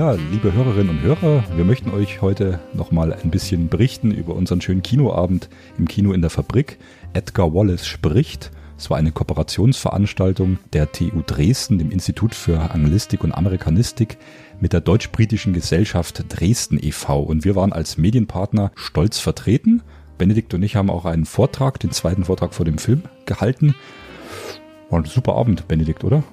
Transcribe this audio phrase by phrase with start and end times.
[0.00, 4.62] Ja, liebe Hörerinnen und Hörer, wir möchten euch heute nochmal ein bisschen berichten über unseren
[4.62, 6.78] schönen Kinoabend im Kino in der Fabrik.
[7.12, 8.50] Edgar Wallace spricht.
[8.78, 14.16] Es war eine Kooperationsveranstaltung der TU Dresden, dem Institut für Anglistik und Amerikanistik,
[14.58, 17.20] mit der deutsch-britischen Gesellschaft Dresden e.V.
[17.20, 19.82] Und wir waren als Medienpartner stolz vertreten.
[20.16, 23.74] Benedikt und ich haben auch einen Vortrag, den zweiten Vortrag vor dem Film, gehalten.
[24.88, 26.24] War ein super Abend, Benedikt, oder?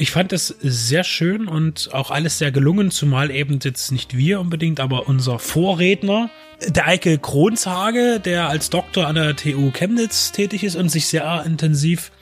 [0.00, 4.38] Ich fand es sehr schön und auch alles sehr gelungen, zumal eben jetzt nicht wir
[4.38, 6.30] unbedingt, aber unser Vorredner,
[6.68, 11.42] der Eike Kronzhage, der als Doktor an der TU Chemnitz tätig ist und sich sehr
[11.44, 12.12] intensiv,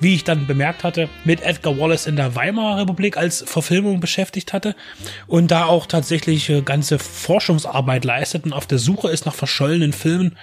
[0.00, 4.54] wie ich dann bemerkt hatte, mit Edgar Wallace in der Weimarer Republik als Verfilmung beschäftigt
[4.54, 4.74] hatte
[5.26, 9.92] und da auch tatsächlich äh, ganze Forschungsarbeit leistet und auf der Suche ist nach verschollenen
[9.92, 10.38] Filmen.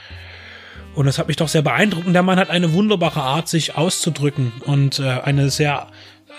[0.93, 2.05] Und das hat mich doch sehr beeindruckt.
[2.05, 5.87] Und der Mann hat eine wunderbare Art, sich auszudrücken und äh, eine sehr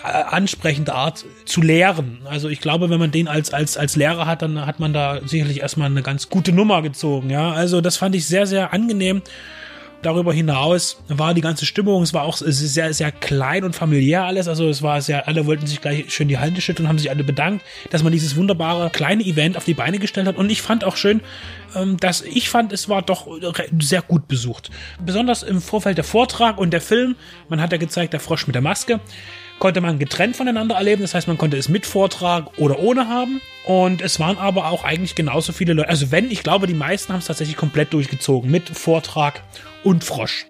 [0.05, 2.19] ansprechende Art zu lehren.
[2.27, 5.21] Also ich glaube, wenn man den als, als, als Lehrer hat, dann hat man da
[5.25, 7.31] sicherlich erstmal eine ganz gute Nummer gezogen.
[7.31, 9.23] Ja, also das fand ich sehr, sehr angenehm.
[10.03, 14.49] Darüber hinaus war die ganze Stimmung, es war auch sehr, sehr klein und familiär alles.
[14.49, 17.09] Also es war sehr, alle wollten sich gleich schön die Hände schütteln und haben sich
[17.09, 20.37] alle bedankt, dass man dieses wunderbare kleine Event auf die Beine gestellt hat.
[20.37, 21.23] Und ich fand auch schön,
[21.75, 23.27] ähm, dass ich fand, es war doch
[23.81, 24.71] sehr gut besucht.
[25.03, 27.17] Besonders im Vorfeld der Vortrag und der Film.
[27.49, 29.01] Man hat ja gezeigt, der Frosch mit der Maske
[29.59, 31.03] konnte man getrennt voneinander erleben.
[31.03, 33.41] Das heißt, man konnte es mit Vortrag oder ohne haben.
[33.67, 35.89] Und es waren aber auch eigentlich genauso viele Leute.
[35.89, 39.43] Also wenn, ich glaube, die meisten haben es tatsächlich komplett durchgezogen mit Vortrag
[39.83, 40.47] und Frosch.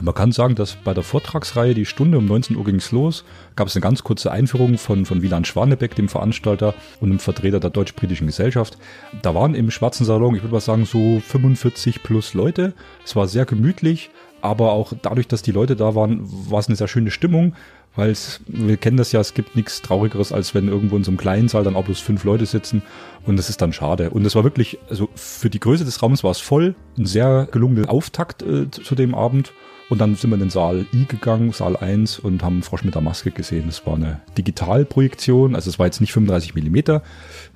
[0.00, 3.24] Man kann sagen, dass bei der Vortragsreihe die Stunde um 19 Uhr ging es los,
[3.56, 7.58] gab es eine ganz kurze Einführung von, von Wieland Schwanebeck, dem Veranstalter und einem Vertreter
[7.58, 8.78] der deutsch-britischen Gesellschaft.
[9.22, 12.74] Da waren im Schwarzen Salon, ich würde mal sagen, so 45 plus Leute.
[13.04, 14.10] Es war sehr gemütlich,
[14.40, 17.56] aber auch dadurch, dass die Leute da waren, war es eine sehr schöne Stimmung
[17.96, 18.14] weil
[18.46, 21.48] wir kennen das ja, es gibt nichts Traurigeres, als wenn irgendwo in so einem kleinen
[21.48, 22.82] Saal dann auch bloß fünf Leute sitzen
[23.26, 24.10] und das ist dann schade.
[24.10, 27.48] Und es war wirklich, also für die Größe des Raums war es voll, ein sehr
[27.50, 29.52] gelungener Auftakt äh, zu dem Abend.
[29.88, 32.94] Und dann sind wir in den Saal I gegangen, Saal 1 und haben Frosch mit
[32.94, 33.64] der Maske gesehen.
[33.66, 37.02] Das war eine Digitalprojektion, also es war jetzt nicht 35 Millimeter,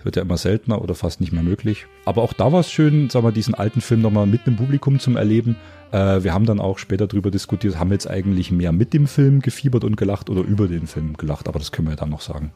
[0.02, 1.86] wird ja immer seltener oder fast nicht mehr möglich.
[2.06, 4.98] Aber auch da war es schön, sagen wir, diesen alten Film nochmal mit dem Publikum
[4.98, 5.56] zum Erleben.
[5.92, 9.06] Äh, wir haben dann auch später darüber diskutiert, haben wir jetzt eigentlich mehr mit dem
[9.06, 12.10] Film gefiebert und gelacht oder über den Film gelacht, aber das können wir ja dann
[12.10, 12.52] noch sagen.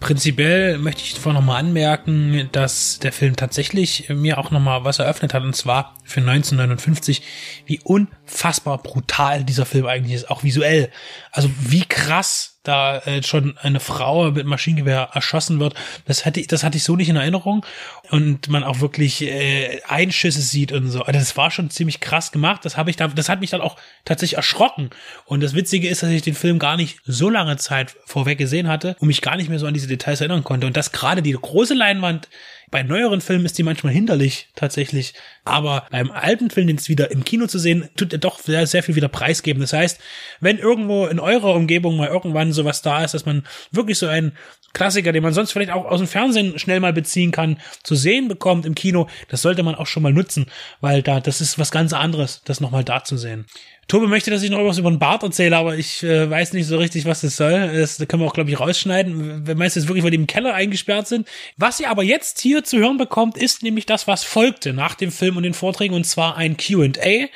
[0.00, 5.34] Prinzipiell möchte ich vorher nochmal anmerken, dass der Film tatsächlich mir auch nochmal was eröffnet
[5.34, 7.22] hat, und zwar für 1959,
[7.66, 10.90] wie unfassbar brutal dieser Film eigentlich ist, auch visuell.
[11.32, 15.74] Also wie krass da äh, schon eine Frau mit Maschinengewehr erschossen wird.
[16.04, 17.64] Das hatte ich, das hatte ich so nicht in Erinnerung
[18.10, 21.02] und man auch wirklich äh, Einschüsse sieht und so.
[21.02, 22.64] Also das war schon ziemlich krass gemacht.
[22.64, 24.90] Das habe ich da, das hat mich dann auch tatsächlich erschrocken.
[25.24, 28.68] Und das Witzige ist, dass ich den Film gar nicht so lange Zeit vorweg gesehen
[28.68, 30.66] hatte und mich gar nicht mehr so an diese Details erinnern konnte.
[30.66, 32.28] Und das gerade die große Leinwand
[32.70, 35.14] bei neueren Filmen ist die manchmal hinderlich, tatsächlich.
[35.44, 38.66] Aber beim alten Film, den es wieder im Kino zu sehen, tut er doch sehr,
[38.66, 39.60] sehr viel wieder preisgeben.
[39.60, 40.00] Das heißt,
[40.40, 44.32] wenn irgendwo in eurer Umgebung mal irgendwann sowas da ist, dass man wirklich so einen
[44.72, 48.28] Klassiker, den man sonst vielleicht auch aus dem Fernsehen schnell mal beziehen kann, zu sehen
[48.28, 50.46] bekommt im Kino, das sollte man auch schon mal nutzen,
[50.80, 53.46] weil da, das ist was ganz anderes, das nochmal da zu sehen.
[53.90, 56.66] Tobi möchte, dass ich noch was über den Bart erzähle, aber ich äh, weiß nicht
[56.66, 57.72] so richtig, was das soll.
[57.76, 59.42] Das, können wir auch, glaube ich, rausschneiden.
[59.44, 61.26] Wer meinst du, wirklich, weil die im Keller eingesperrt sind?
[61.56, 65.10] Was ihr aber jetzt hier zu hören bekommt, ist nämlich das, was folgte nach dem
[65.10, 67.26] Film und den Vorträgen, und zwar ein Q&A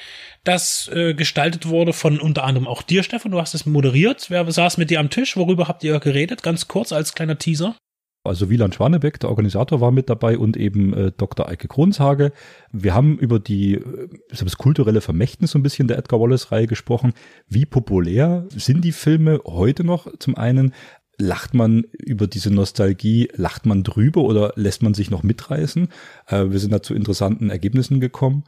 [0.45, 3.33] das äh, gestaltet wurde von unter anderem auch dir, Stefan.
[3.33, 4.27] Du hast es moderiert.
[4.29, 5.37] Wer saß mit dir am Tisch?
[5.37, 6.43] Worüber habt ihr geredet?
[6.43, 7.75] Ganz kurz als kleiner Teaser.
[8.25, 11.47] Also Wieland Schwanebeck, der Organisator, war mit dabei und eben äh, Dr.
[11.47, 12.33] Eike Kronshage.
[12.73, 17.13] Wir haben über die äh, das kulturelle Vermächtnis so ein bisschen der Edgar Wallace-Reihe gesprochen.
[17.49, 20.09] Wie populär sind die Filme heute noch?
[20.19, 20.73] Zum einen,
[21.19, 25.89] lacht man über diese Nostalgie, lacht man drüber oder lässt man sich noch mitreißen?
[26.27, 28.45] Äh, wir sind da zu interessanten Ergebnissen gekommen.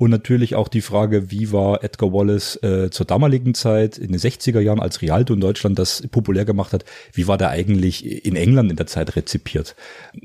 [0.00, 4.18] Und natürlich auch die Frage, wie war Edgar Wallace äh, zur damaligen Zeit, in den
[4.18, 8.34] 60er Jahren, als Rialto in Deutschland das populär gemacht hat, wie war der eigentlich in
[8.34, 9.76] England in der Zeit rezipiert?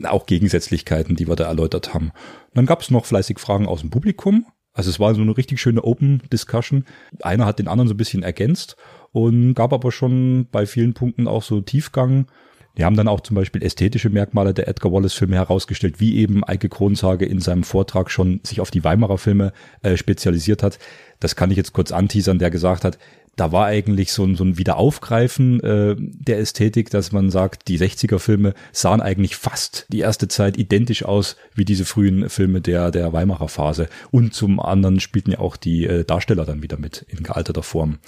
[0.06, 2.14] Auch Gegensätzlichkeiten, die wir da erläutert haben.
[2.54, 4.46] Dann gab es noch fleißig Fragen aus dem Publikum.
[4.72, 6.86] Also es war so eine richtig schöne Open Discussion.
[7.22, 8.78] Einer hat den anderen so ein bisschen ergänzt
[9.12, 12.28] und gab aber schon bei vielen Punkten auch so Tiefgang
[12.78, 16.70] die haben dann auch zum Beispiel ästhetische Merkmale der Edgar Wallace-Filme herausgestellt, wie eben Eike
[16.70, 20.80] Kronzage in seinem Vortrag schon sich auf die Weimarer Filme äh, spezialisiert hat.
[21.20, 22.98] Das kann ich jetzt kurz anteasern, der gesagt hat,
[23.36, 27.78] da war eigentlich so ein, so ein Wiederaufgreifen äh, der Ästhetik, dass man sagt, die
[27.78, 33.12] 60er-Filme sahen eigentlich fast die erste Zeit identisch aus wie diese frühen Filme der, der
[33.12, 33.90] Weimarer Phase.
[34.12, 38.00] Und zum anderen spielten ja auch die äh, Darsteller dann wieder mit in gealterter Form.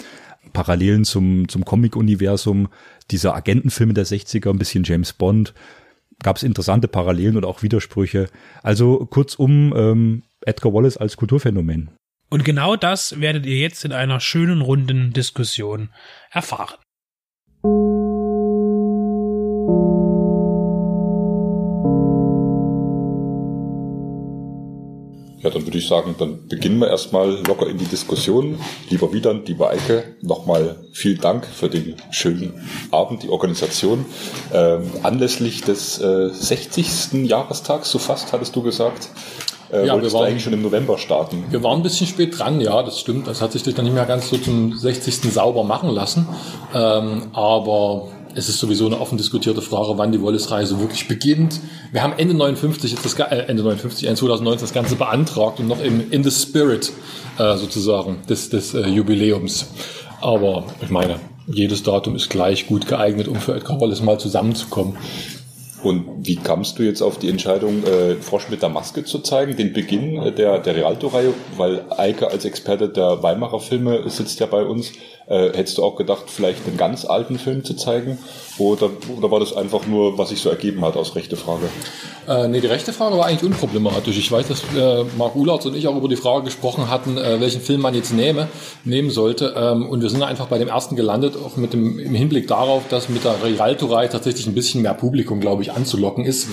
[0.52, 2.68] Parallelen zum, zum Comic-Universum
[3.10, 5.54] dieser Agentenfilme der 60er, ein bisschen James Bond.
[6.22, 8.28] gab es interessante Parallelen und auch Widersprüche.
[8.62, 11.90] Also kurzum, ähm, Edgar Wallace als Kulturphänomen.
[12.30, 15.90] Und genau das werdet ihr jetzt in einer schönen runden Diskussion
[16.30, 16.76] erfahren.
[25.48, 28.58] Ja, dann würde ich sagen, dann beginnen wir erstmal locker in die Diskussion.
[28.90, 32.52] Lieber Wiedand, lieber Eike, nochmal vielen Dank für den schönen
[32.90, 34.04] Abend, die Organisation.
[34.52, 37.24] Ähm, anlässlich des äh, 60.
[37.24, 39.08] Jahrestags, so fast hattest du gesagt,
[39.72, 41.44] äh, ja, wir waren eigentlich schon im November starten.
[41.48, 43.26] Wir waren ein bisschen spät dran, ja, das stimmt.
[43.26, 45.32] Das hat sich dann nicht mehr ganz so zum 60.
[45.32, 46.28] sauber machen lassen.
[46.74, 51.58] Ähm, aber es ist sowieso eine offen diskutierte Frage, wann die Wallace-Reise wirklich beginnt.
[51.90, 55.66] Wir haben Ende 59, jetzt das, äh, Ende 59, Ende 2019 das Ganze beantragt und
[55.66, 56.92] noch im, in the spirit
[57.38, 59.66] äh, sozusagen des, des äh, Jubiläums.
[60.20, 61.18] Aber ich meine,
[61.48, 64.96] jedes Datum ist gleich gut geeignet, um für Edgar Wallace mal zusammenzukommen.
[65.82, 69.56] Und wie kamst du jetzt auf die Entscheidung, äh, Frosch mit der Maske zu zeigen,
[69.56, 71.34] den Beginn äh, der, der Rialto-Reihe?
[71.56, 74.92] Weil Eike als Experte der Weimarer Filme sitzt ja bei uns.
[75.28, 78.18] Äh, hättest du auch gedacht, vielleicht einen ganz alten Film zu zeigen?
[78.58, 81.68] Oder, oder war das einfach nur, was sich so ergeben hat aus rechte Frage?
[82.26, 84.16] Äh, nee, die rechte Frage war eigentlich unproblematisch.
[84.16, 87.40] Ich weiß, dass äh, Marc Ulatz und ich auch über die Frage gesprochen hatten, äh,
[87.40, 88.48] welchen Film man jetzt nehme,
[88.84, 89.54] nehmen sollte.
[89.56, 92.88] Ähm, und wir sind einfach bei dem ersten gelandet, auch mit dem im Hinblick darauf,
[92.88, 96.48] dass mit der Rialto-Reihe tatsächlich ein bisschen mehr Publikum, glaube ich, anzulocken ist.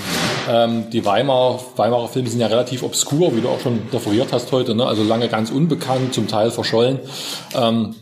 [0.49, 4.51] Ähm, die Weimar, Weimarer Filme sind ja relativ obskur, wie du auch schon referiert hast
[4.51, 4.85] heute, ne?
[4.85, 6.99] also lange ganz unbekannt, zum Teil verschollen.
[7.55, 7.95] Ähm,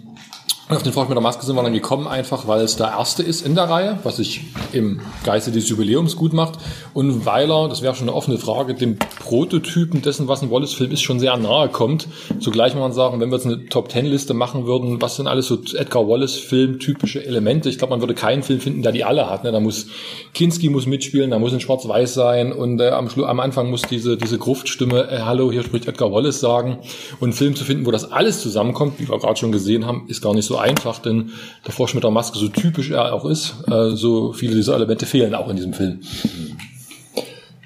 [0.76, 3.24] auf den Frosch mit der Maske sind wir dann gekommen, einfach weil es der erste
[3.24, 4.42] ist in der Reihe, was sich
[4.72, 6.60] im Geiste des Jubiläums gut macht.
[6.94, 10.92] Und weil er, das wäre schon eine offene Frage, dem Prototypen dessen, was ein Wallace-Film
[10.92, 12.08] ist, schon sehr nahe kommt.
[12.40, 15.60] Zugleich muss man sagen, wenn wir jetzt eine Top-Ten-Liste machen würden, was sind alles so
[15.76, 17.70] Edgar Wallace-Film typische Elemente?
[17.70, 19.44] Ich glaube, man würde keinen Film finden, der die alle hat.
[19.44, 19.52] Ne?
[19.52, 19.88] Da muss
[20.34, 24.18] Kinski muss mitspielen, da muss ein Schwarz-Weiß sein und äh, am, am Anfang muss diese,
[24.18, 26.80] diese Gruftstimme, äh, hallo, hier spricht Edgar Wallace sagen.
[27.20, 30.06] Und einen Film zu finden, wo das alles zusammenkommt, wie wir gerade schon gesehen haben,
[30.08, 31.32] ist gar nicht so so einfach, denn
[31.66, 35.06] der Frosch mit der Maske, so typisch er auch ist, äh, so viele dieser Elemente
[35.06, 36.02] fehlen auch in diesem Film.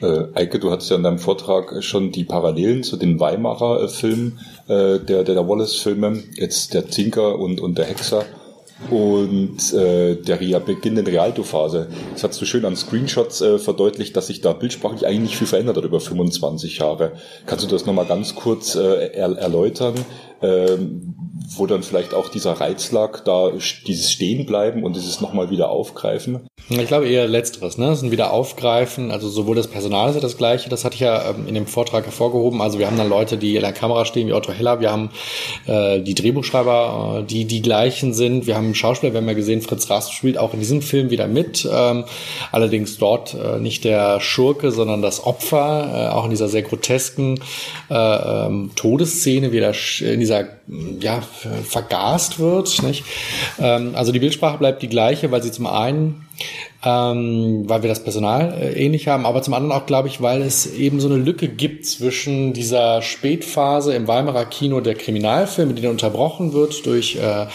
[0.02, 3.88] Äh, Eike, du hattest ja in deinem Vortrag schon die Parallelen zu den Weimarer äh,
[3.88, 8.26] Filmen, äh, der, der, der Wallace-Filme, jetzt der Zinker und, und der Hexer
[8.92, 11.88] und äh, der Ria beginnenden Rialto-Phase.
[12.14, 15.48] Das hat so schön an Screenshots äh, verdeutlicht, dass sich da bildsprachlich eigentlich nicht viel
[15.48, 17.14] verändert hat über 25 Jahre.
[17.48, 19.96] Kannst du das nochmal ganz kurz äh, er erläutern,
[20.42, 21.16] ähm,
[21.56, 23.52] wo dann vielleicht auch dieser Reiz lag, da
[23.88, 26.48] dieses Stehenbleiben und dieses nochmal wieder aufgreifen?
[26.70, 27.88] Ich glaube eher Letzteres, ne?
[27.88, 31.00] Das sind wieder aufgreifen, also sowohl das Personal ist ja das Gleiche, das hatte ich
[31.00, 32.62] ja ähm, in dem Vortrag hervorgehoben.
[32.62, 35.10] Also wir haben dann Leute, die in der Kamera stehen, wie Otto Heller, wir haben
[35.66, 39.62] äh, die Drehbuchschreiber, äh, die die gleichen sind, wir haben Schauspieler, wir haben ja gesehen,
[39.62, 42.04] Fritz Rast spielt auch in diesem Film wieder mit, ähm,
[42.52, 47.40] allerdings dort äh, nicht der Schurke, sondern das Opfer, äh, auch in dieser sehr grotesken
[47.90, 50.46] äh, ähm, Todesszene, wie er in dieser,
[51.00, 51.22] ja,
[51.64, 53.04] vergast wird, nicht?
[53.60, 56.28] Ähm, also die Bildsprache bleibt die gleiche, weil sie zum einen
[56.84, 60.42] ähm, weil wir das Personal äh, ähnlich haben, aber zum anderen auch, glaube ich, weil
[60.42, 65.82] es eben so eine Lücke gibt zwischen dieser Spätphase im Weimarer Kino der Kriminalfilme, die
[65.82, 67.48] dann unterbrochen wird durch äh,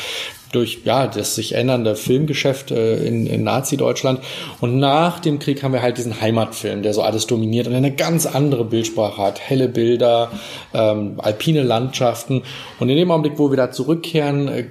[0.53, 4.21] durch ja das sich ändernde Filmgeschäft äh, in, in Nazi-Deutschland.
[4.61, 7.93] Und nach dem Krieg haben wir halt diesen Heimatfilm, der so alles dominiert und eine
[7.93, 9.41] ganz andere Bildsprache hat.
[9.41, 10.31] Helle Bilder,
[10.73, 12.43] ähm, alpine Landschaften.
[12.79, 14.65] Und in dem Augenblick, wo wir da zurückkehren, äh,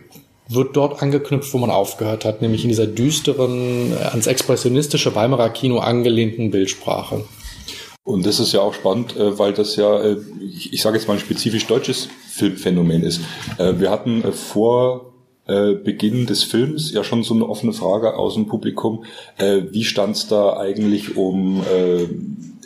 [0.53, 5.49] wird dort angeknüpft, wo man aufgehört hat, nämlich in dieser düsteren, äh, ans expressionistische Weimarer
[5.49, 7.23] Kino angelehnten Bildsprache.
[8.03, 10.17] Und das ist ja auch spannend, äh, weil das ja, äh,
[10.51, 13.21] ich sage jetzt mal ein spezifisch deutsches Filmphänomen ist.
[13.57, 15.10] Wir hatten vor
[15.45, 19.05] Beginn des Films ja schon so eine offene Frage aus dem Publikum.
[19.37, 21.63] Wie stand es da eigentlich um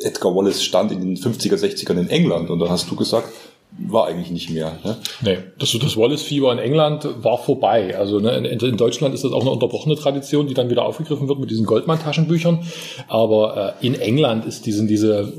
[0.04, 2.50] Edgar Wallace stand in den 50er, 60ern in England?
[2.50, 3.30] Und da hast du gesagt,
[3.78, 4.78] war eigentlich nicht mehr.
[4.84, 4.98] Ne?
[5.22, 7.98] Nee, das, das Wallace-Fieber in England war vorbei.
[7.98, 11.28] Also ne, in, in, Deutschland ist das auch eine unterbrochene Tradition, die dann wieder aufgegriffen
[11.28, 12.66] wird mit diesen Goldmann-Taschenbüchern.
[13.08, 15.34] Aber äh, in England ist diesen, diese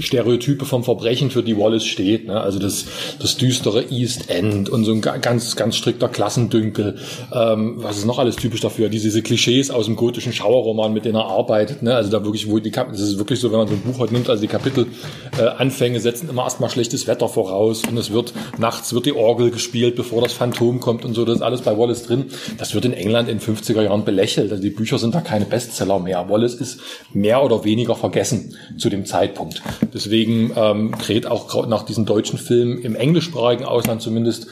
[0.00, 2.26] Stereotype vom Verbrechen, für die Wallace steht.
[2.26, 2.40] Ne?
[2.40, 2.86] Also das,
[3.20, 6.98] das düstere East End und so ein ganz, ganz strikter Klassendünkel.
[7.32, 8.88] Ähm, was ist noch alles typisch dafür?
[8.88, 11.82] Diese, diese Klischees aus dem gotischen Schauerroman, mit denen er arbeitet.
[11.82, 11.94] Ne?
[11.94, 13.98] Also da wirklich, wo die Kap das ist wirklich so, wenn man so ein Buch
[13.98, 18.32] heute nimmt, also die Kapitelanfänge äh, setzen immer erstmal schlechtes Wetter voraus und es wird
[18.56, 21.26] nachts wird die Orgel gespielt, bevor das Phantom kommt und so.
[21.26, 22.24] Das ist alles bei Wallace drin.
[22.56, 24.50] Das wird in England in 50er Jahren belächelt.
[24.50, 26.30] Also die Bücher sind da keine Bestseller mehr.
[26.30, 26.80] Wallace ist
[27.12, 29.62] mehr oder weniger vergessen zu dem Zeitpunkt.
[29.92, 34.46] Deswegen ähm, kräht auch nach diesem deutschen Film im englischsprachigen Ausland zumindest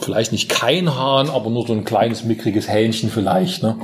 [0.00, 3.64] vielleicht nicht kein Hahn, aber nur so ein kleines mickriges Hähnchen vielleicht.
[3.64, 3.76] Ne?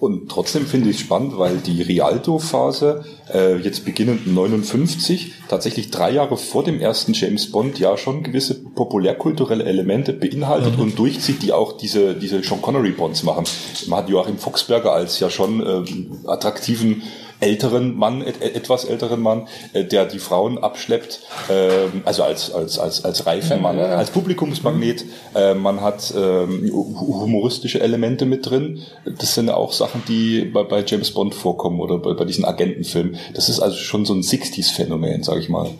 [0.00, 3.04] Und trotzdem finde ich es spannend, weil die Rialto-Phase,
[3.34, 8.54] äh, jetzt beginnend 59, tatsächlich drei Jahre vor dem ersten James Bond ja schon gewisse
[8.54, 10.84] populärkulturelle Elemente beinhaltet mhm.
[10.84, 13.44] und durchzieht, die auch diese, diese Sean Connery Bonds machen.
[13.88, 15.84] Man hat Joachim Fuchsberger als ja schon äh,
[16.26, 17.02] attraktiven
[17.40, 22.78] älteren Mann, et, etwas älteren Mann, äh, der die Frauen abschleppt, äh, also als, als,
[22.78, 25.04] als, als reifen Mann, als Publikumsmagnet.
[25.34, 28.80] Äh, man hat ähm, humoristische Elemente mit drin.
[29.18, 33.16] Das sind auch Sachen, die bei, bei James Bond vorkommen oder bei, bei diesen Agentenfilmen.
[33.34, 35.70] Das ist also schon so ein 60s-Phänomen, sag ich mal.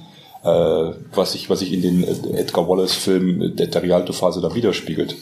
[0.43, 2.02] Äh, was sich was sich in den
[2.35, 5.14] Edgar Wallace-Filmen der, der Rialto-Phase da widerspiegelt.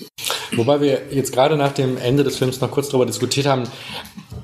[0.53, 3.65] Wobei wir jetzt gerade nach dem Ende des Films noch kurz darüber diskutiert haben,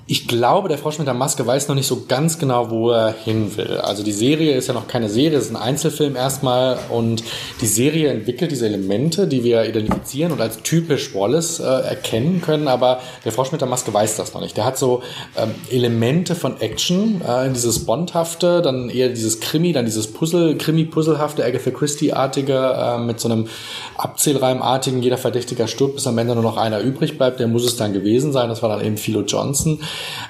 [0.06, 3.14] ich glaube, der Frosch mit der Maske weiß noch nicht so ganz genau, wo er
[3.24, 3.78] hin will.
[3.78, 7.24] Also die Serie ist ja noch keine Serie, es ist ein Einzelfilm erstmal und
[7.62, 12.68] die Serie entwickelt diese Elemente, die wir identifizieren und als typisch Wallace äh, erkennen können,
[12.68, 14.58] aber der Frosch mit der Maske weiß das noch nicht.
[14.58, 15.02] Der hat so
[15.38, 21.42] ähm, Elemente von Action, äh, dieses Bondhafte, dann eher dieses Krimi, dann dieses Puzzle, Krimi-Puzzlehafte,
[21.42, 23.48] Agatha Christie-artige, äh, mit so einem
[23.96, 27.78] Abzählreimartigen, jeder Verdächtiger stirbt, bis am Ende nur noch einer übrig bleibt, der muss es
[27.78, 29.80] dann gewesen sein, das war dann eben Philo Johnson.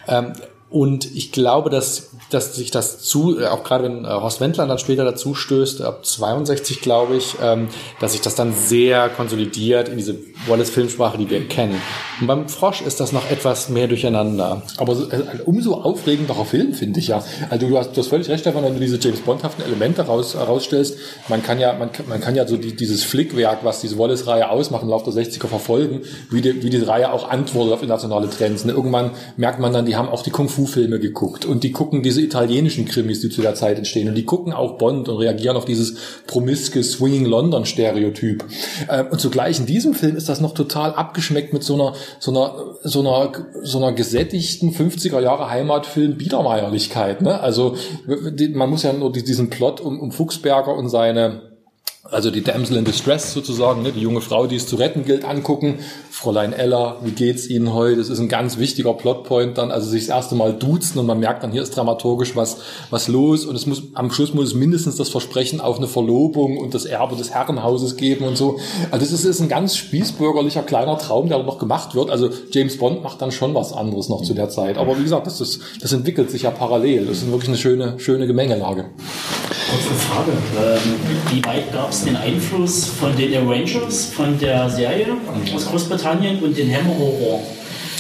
[0.09, 0.33] Ähm,
[0.75, 4.73] und ich glaube, dass, dass sich das zu, äh, auch gerade wenn äh, Horst Wendland
[4.73, 7.69] dann später dazu stößt, ab 62 glaube ich, ähm,
[8.01, 10.17] dass sich das dann sehr konsolidiert in diese
[10.49, 11.81] Wallace-Filmsprache, die wir kennen.
[12.21, 14.63] Und beim Frosch ist das noch etwas mehr durcheinander.
[14.77, 15.07] Aber also,
[15.45, 17.23] umso aufregenderer Film, finde ich ja.
[17.51, 20.35] Also du hast, du hast völlig recht, Stefan, wenn du diese James Bond-haften Elemente raus,
[20.35, 20.99] rausstellst.
[21.29, 24.83] Man kann ja, man, man kann ja so die, dieses Flickwerk, was diese Wallace-Reihe ausmacht,
[24.83, 26.01] im Laufe der 60er verfolgen,
[26.31, 28.65] wie die, wie die Reihe auch antwortet auf internationale Trends.
[28.65, 28.73] Ne?
[28.73, 32.03] Irgendwann merkt man dann, die haben auch die Kung Fu Fu-Filme geguckt und die gucken
[32.03, 35.57] diese italienischen Krimis, die zu der Zeit entstehen und die gucken auch Bond und reagieren
[35.57, 38.45] auf dieses promiske Swinging London Stereotyp.
[38.89, 42.31] Ähm, und zugleich in diesem Film ist das noch total abgeschmeckt mit so einer so
[42.31, 47.23] einer so einer so einer gesättigten 50er Jahre Heimatfilm Biedermeierlichkeit.
[47.23, 47.41] Ne?
[47.41, 47.77] Also
[48.55, 51.54] man muss ja nur diesen Plot um, um Fuchsberger und seine
[52.11, 55.25] also die Damsel in Distress sozusagen, ne, die junge Frau, die es zu retten gilt,
[55.25, 55.79] angucken.
[56.11, 57.97] Fräulein Ella, wie geht's Ihnen heute?
[57.97, 61.19] Das ist ein ganz wichtiger Plotpoint dann, also sich das erste Mal duzen und man
[61.19, 62.59] merkt dann, hier ist dramaturgisch was,
[62.91, 66.59] was los und es muss, am Schluss muss es mindestens das Versprechen auf eine Verlobung
[66.59, 68.59] und das Erbe des Herrenhauses geben und so.
[68.91, 72.11] Also das ist, ist ein ganz spießbürgerlicher kleiner Traum, der noch gemacht wird.
[72.11, 74.77] Also James Bond macht dann schon was anderes noch zu der Zeit.
[74.77, 77.07] Aber wie gesagt, das ist, das entwickelt sich ja parallel.
[77.07, 78.85] Das ist wirklich eine schöne, schöne Gemengelage.
[79.71, 80.33] Kurze Frage.
[80.33, 80.95] Ähm,
[81.31, 85.07] wie weit gab es den Einfluss von den Avengers, von der Serie
[85.55, 87.43] aus Großbritannien und den Hammer Horror?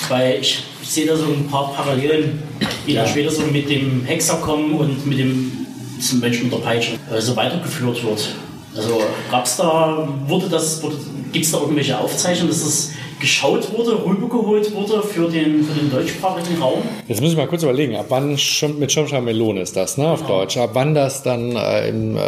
[0.08, 2.42] Weil ich, sehe da so ein paar Parallelen,
[2.86, 3.06] die ja.
[3.06, 5.66] später so mit dem Hexer kommen und mit dem
[5.98, 8.28] zum Menschen mit der Peitsche äh, so weitergeführt wird.
[8.76, 10.82] Also gab es da, wurde das,
[11.32, 12.90] gibt es da irgendwelche Aufzeichnungen, dass es
[13.24, 16.82] geschaut wurde, rübergeholt wurde für den, für den deutschsprachigen Raum.
[17.08, 18.32] Jetzt muss ich mal kurz überlegen, ab wann
[18.78, 20.40] mit Schirmschar Melone ist das, ne, auf genau.
[20.40, 20.58] Deutsch.
[20.58, 22.20] Ab wann das dann äh, im, äh,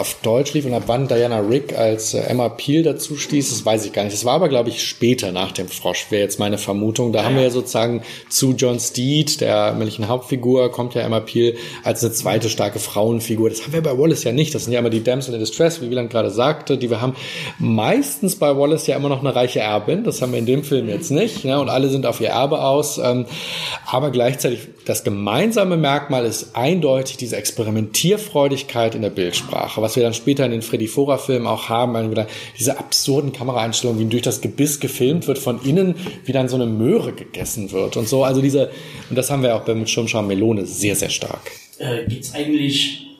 [0.00, 3.64] auf Deutsch lief und ab wann Diana Rick als äh, Emma Peel dazu stieß, das
[3.64, 4.14] weiß ich gar nicht.
[4.14, 7.12] Das war aber, glaube ich, später nach dem Frosch, wäre jetzt meine Vermutung.
[7.12, 11.20] Da ja, haben wir ja sozusagen zu John Steed, der männlichen Hauptfigur, kommt ja Emma
[11.20, 13.48] Peel als eine zweite starke Frauenfigur.
[13.48, 14.56] Das haben wir bei Wallace ja nicht.
[14.56, 17.14] Das sind ja immer die Damsel in Distress, wie Wieland gerade sagte, die wir haben.
[17.60, 20.02] Meistens bei Wallace ja immer noch eine reiche Erbin.
[20.02, 21.44] Das haben wir in dem Film jetzt nicht.
[21.44, 21.60] Ne?
[21.60, 22.98] Und alle sind auf ihr Erbe aus.
[22.98, 23.26] Ähm,
[23.86, 30.14] aber gleichzeitig das gemeinsame Merkmal ist eindeutig diese Experimentierfreudigkeit in der Bildsprache, was wir dann
[30.14, 32.26] später in den Freddy Fora Filmen auch haben, wieder
[32.58, 36.66] diese absurden Kameraeinstellungen, wie durch das Gebiss gefilmt wird, von innen wie dann so eine
[36.66, 38.24] Möhre gegessen wird und so.
[38.24, 38.70] Also diese,
[39.08, 41.50] und das haben wir auch bei Schirmscham Melone sehr, sehr stark.
[41.78, 43.11] Äh, Gibt es eigentlich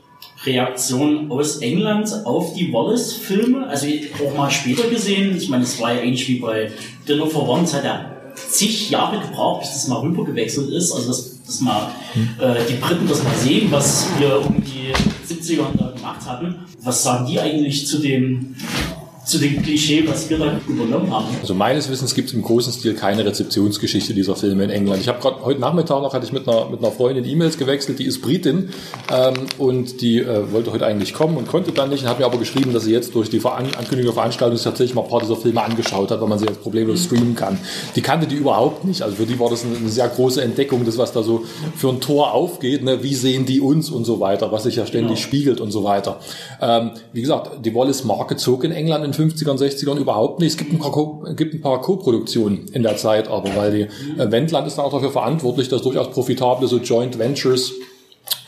[0.45, 3.67] Reaktionen aus England auf die Wallace-Filme?
[3.67, 3.87] Also
[4.27, 6.71] auch mal später gesehen, ich meine, es war ja ähnlich wie bei
[7.09, 10.93] Dinner for One, es hat ja zig Jahre gebraucht, bis das mal rüber gewechselt ist.
[10.93, 11.91] Also dass, dass mal
[12.39, 14.93] äh, die Briten das mal sehen, was wir um die
[15.33, 16.57] 70er da gemacht hatten.
[16.83, 18.55] Was sagen die eigentlich zu dem
[19.25, 21.27] zu dem Klischee, was wir da übernommen haben.
[21.41, 25.01] Also meines Wissens gibt es im großen Stil keine Rezeptionsgeschichte dieser Filme in England.
[25.01, 28.01] Ich habe gerade heute Nachmittag noch hatte ich mit einer mit einer Freundin E-Mails gewechselt,
[28.01, 28.71] die ist Britin
[29.13, 32.25] ähm, und die äh, wollte heute eigentlich kommen und konnte dann nicht und hat mir
[32.25, 35.21] aber geschrieben, dass sie jetzt durch die Veran Ankündigung der Veranstaltung tatsächlich mal ein paar
[35.21, 37.59] dieser Filme angeschaut hat, weil man sie jetzt problemlos streamen kann.
[37.95, 39.03] Die kannte die überhaupt nicht.
[39.03, 41.45] Also für die war das eine, eine sehr große Entdeckung, das was da so
[41.77, 42.83] für ein Tor aufgeht.
[42.83, 43.05] Ne?
[43.05, 45.27] Wie sehen die uns und so weiter, was sich ja ständig genau.
[45.29, 46.19] spiegelt und so weiter.
[46.61, 50.53] Ähm, wie gesagt, die Wallace-Marke zog in England in 50ern, 60ern überhaupt nicht.
[50.53, 54.21] Es gibt ein paar, Co gibt ein paar Co-Produktionen in der Zeit, aber weil die
[54.21, 57.73] äh, Wendland ist dann auch dafür verantwortlich, dass durchaus profitable so Joint Ventures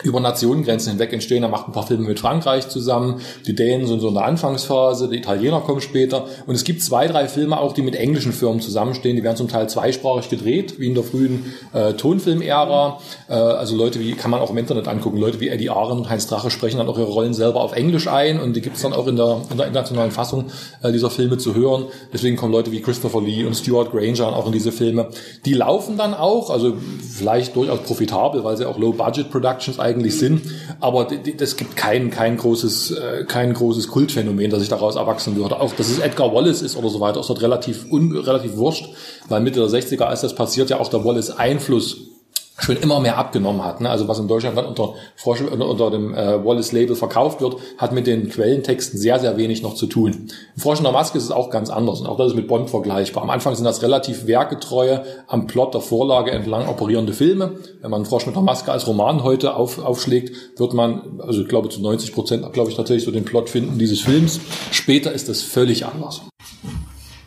[0.04, 1.42] über Nationengrenzen hinweg entstehen.
[1.42, 3.20] Er macht ein paar Filme mit Frankreich zusammen.
[3.46, 6.26] Die Dänen sind so in der Anfangsphase, die Italiener kommen später.
[6.46, 9.16] Und es gibt zwei, drei Filme auch, die mit englischen Firmen zusammenstehen.
[9.16, 12.98] Die werden zum Teil zweisprachig gedreht, wie in der frühen äh, Tonfilmära.
[13.28, 16.10] Äh, also Leute wie, kann man auch im Internet angucken, Leute wie Eddie Aaron und
[16.10, 18.38] Heinz Drache sprechen dann auch ihre Rollen selber auf Englisch ein.
[18.40, 20.46] Und die gibt es dann auch in der, in der internationalen Fassung
[20.82, 21.86] äh, dieser Filme zu hören.
[22.12, 25.08] Deswegen kommen Leute wie Christopher Lee und Stuart Granger auch in diese Filme.
[25.46, 30.42] Die laufen dann auch, also vielleicht durchaus profitabel, weil sie auch Low-Budget-Productions eigentlich eigentlich sind.
[30.80, 31.08] Aber
[31.38, 35.60] es gibt kein, kein großes, äh, kein großes Kultphänomen, das sich daraus erwachsen würde.
[35.60, 38.88] Auch, dass es Edgar Wallace ist oder so weiter, ist dort relativ, un, relativ wurscht,
[39.28, 42.13] weil Mitte der 60er, als das passiert, ja auch der Wallace Einfluss
[42.58, 43.80] schon immer mehr abgenommen hat.
[43.80, 43.90] Ne?
[43.90, 44.94] Also was in Deutschland unter,
[45.24, 49.74] unter, unter dem äh, Wallace-Label verkauft wird, hat mit den Quellentexten sehr, sehr wenig noch
[49.74, 50.28] zu tun.
[50.54, 52.46] Im Frosch in der Maske ist es auch ganz anders und auch das ist mit
[52.46, 53.24] Bond vergleichbar.
[53.24, 57.56] Am Anfang sind das relativ werketreue, am Plot der Vorlage entlang operierende Filme.
[57.80, 61.48] Wenn man Frosch mit der Maske als Roman heute auf, aufschlägt, wird man, also ich
[61.48, 64.38] glaube zu 90 Prozent, glaube ich tatsächlich so den Plot finden dieses Films.
[64.70, 66.22] Später ist das völlig anders.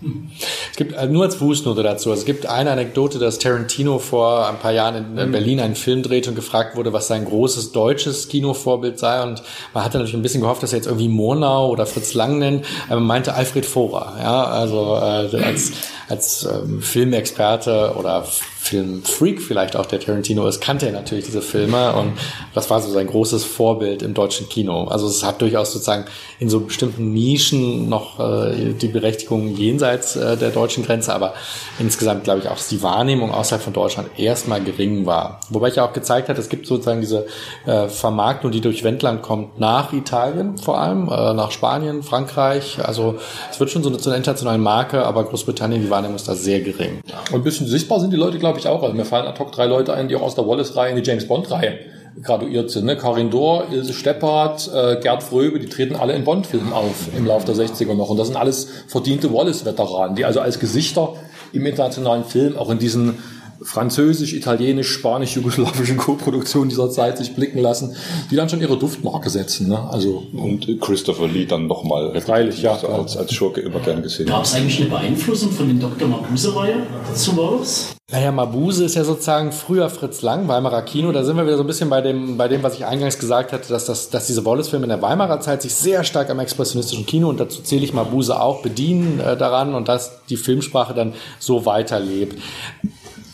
[0.01, 0.07] Es
[0.77, 2.13] gibt äh, nur als Fußnote dazu.
[2.13, 5.31] Es gibt eine Anekdote, dass Tarantino vor ein paar Jahren in mhm.
[5.31, 9.23] Berlin einen Film drehte und gefragt wurde, was sein großes deutsches Kinovorbild sei.
[9.23, 9.41] Und
[9.73, 12.65] man hatte natürlich ein bisschen gehofft, dass er jetzt irgendwie Murnau oder Fritz Lang nennt.
[12.87, 14.17] Aber man meinte Alfred Vorer.
[14.21, 15.73] Ja, also äh, als
[16.09, 21.93] als ähm, Filmexperte oder Filmfreak vielleicht auch der Tarantino ist, kannte er natürlich diese Filme
[21.93, 22.13] und
[22.53, 24.85] das war so sein großes Vorbild im deutschen Kino.
[24.85, 26.05] Also es hat durchaus sozusagen
[26.39, 31.33] in so bestimmten Nischen noch äh, die Berechtigung jenseits äh, der deutschen Grenze, aber
[31.79, 35.39] insgesamt glaube ich auch, dass die Wahrnehmung außerhalb von Deutschland erstmal gering war.
[35.49, 37.25] Wobei ich ja auch gezeigt hat, es gibt sozusagen diese
[37.65, 42.79] äh, Vermarktung, die durch Wendland kommt, nach Italien vor allem, äh, nach Spanien, Frankreich.
[42.83, 43.15] Also
[43.51, 46.35] es wird schon so eine, so eine internationale Marke, aber Großbritannien, die Wahrnehmung ist da
[46.35, 47.01] sehr gering.
[47.31, 48.83] Und ein bisschen sichtbar sind die Leute, glaube ich, auch.
[48.83, 51.09] Also mir fallen ad hoc drei Leute ein, die auch aus der Wallace-Reihe in die
[51.09, 52.85] James Bond-Reihe graduiert sind.
[52.85, 52.97] Ne?
[52.97, 57.45] Karin Dohr, Ilse Steppert, äh, Gerd Fröbe, die treten alle in Bond-Filmen auf im Laufe
[57.45, 58.09] der 60er noch.
[58.09, 61.13] Und das sind alles verdiente Wallace-Veteranen, die also als Gesichter
[61.53, 63.19] im internationalen Film auch in diesen
[63.61, 67.95] französisch, italienisch, spanisch, jugoslawischen Co-Produktionen dieser Zeit sich blicken lassen,
[68.29, 69.69] die dann schon ihre Duftmarke setzen.
[69.69, 69.79] Ne?
[69.89, 74.27] Also und Christopher Lee dann nochmal freilich ja, als, als Schurke immer gern gesehen.
[74.27, 76.07] Gab es eigentlich eine Beeinflussung von den Dr.
[76.07, 76.83] Mabuse-Reihe
[77.15, 77.96] zu Wallace?
[78.09, 81.11] Naja, Mabuse ist ja sozusagen früher Fritz Lang, Weimarer Kino.
[81.11, 83.51] Da sind wir wieder so ein bisschen bei dem, bei dem, was ich eingangs gesagt
[83.51, 87.05] hatte, dass, das, dass diese Wallace-Filme in der Weimarer Zeit sich sehr stark am expressionistischen
[87.05, 91.15] Kino, und dazu zähle ich Mabuse auch, bedienen äh, daran und dass die Filmsprache dann
[91.37, 92.41] so weiterlebt.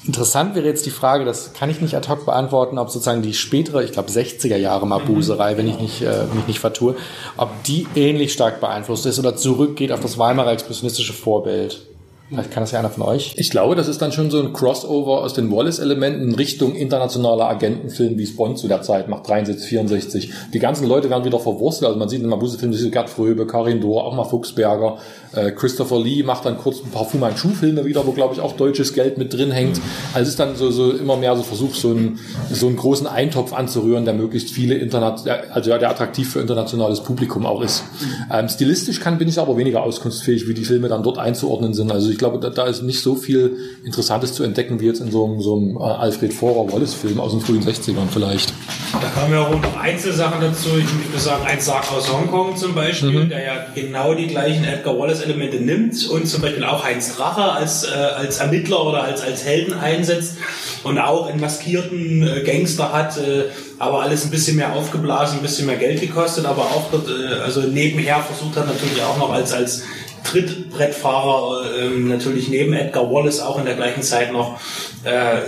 [0.07, 3.35] Interessant wäre jetzt die Frage, das kann ich nicht ad hoc beantworten, ob sozusagen die
[3.35, 6.95] spätere, ich glaube 60er Jahre Mabuserei, wenn ich nicht, äh, mich nicht vertue,
[7.37, 11.92] ob die ähnlich stark beeinflusst ist oder zurückgeht auf das Weimarer expressionistische Vorbild.
[12.33, 13.33] Vielleicht kann das ja einer von euch.
[13.37, 17.47] Ich glaube, das ist dann schon so ein Crossover aus den Wallace-Elementen in Richtung internationaler
[17.47, 20.33] Agentenfilm, wie es Bond zu der Zeit macht, 63, 64.
[20.53, 21.85] Die ganzen Leute werden wieder verwurzelt.
[21.85, 24.97] Also man sieht in Mabuse-Filmen, Gerd Fröbe, Karin Dohr, auch mal Fuchsberger,
[25.35, 28.55] äh, Christopher Lee macht dann kurz ein paar Fu Manchu-Filme wieder, wo, glaube ich, auch
[28.55, 29.79] deutsches Geld mit drin hängt.
[30.13, 32.19] Also es ist dann so, so immer mehr so Versuch, so einen,
[32.51, 37.01] so einen großen Eintopf anzurühren, der möglichst viele Internet, also ja, der attraktiv für internationales
[37.01, 37.83] Publikum auch ist.
[38.31, 41.91] Ähm, stilistisch kann, bin ich aber weniger auskunftsfähig, wie die Filme dann dort einzuordnen sind.
[41.91, 45.11] Also ich glaube, da, da ist nicht so viel Interessantes zu entdecken, wie jetzt in
[45.11, 48.53] so einem, so einem äh, Alfred Vorer Wallace-Film aus den frühen 60ern vielleicht.
[48.93, 50.69] Da kamen ja auch noch Einzelsachen dazu.
[50.77, 53.29] Ich würde sagen, ein Sarg aus Hongkong zum Beispiel, mhm.
[53.29, 57.43] der ja genau die gleichen Edgar Wallace Elemente nimmt und zum Beispiel auch Heinz Drache
[57.43, 60.37] als, äh, als Ermittler oder als, als Helden einsetzt
[60.83, 65.41] und auch einen maskierten äh, Gangster hat, äh, aber alles ein bisschen mehr aufgeblasen, ein
[65.41, 69.31] bisschen mehr Geld gekostet, aber auch dort, äh, also nebenher versucht hat natürlich auch noch
[69.33, 69.83] als, als
[70.23, 74.59] Trittbrettfahrer äh, natürlich neben Edgar Wallace auch in der gleichen Zeit noch
[75.03, 75.39] äh,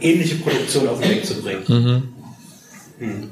[0.00, 1.64] ähnliche Produktion auf den Weg zu bringen.
[1.66, 2.02] Mhm.
[2.98, 3.30] Hm.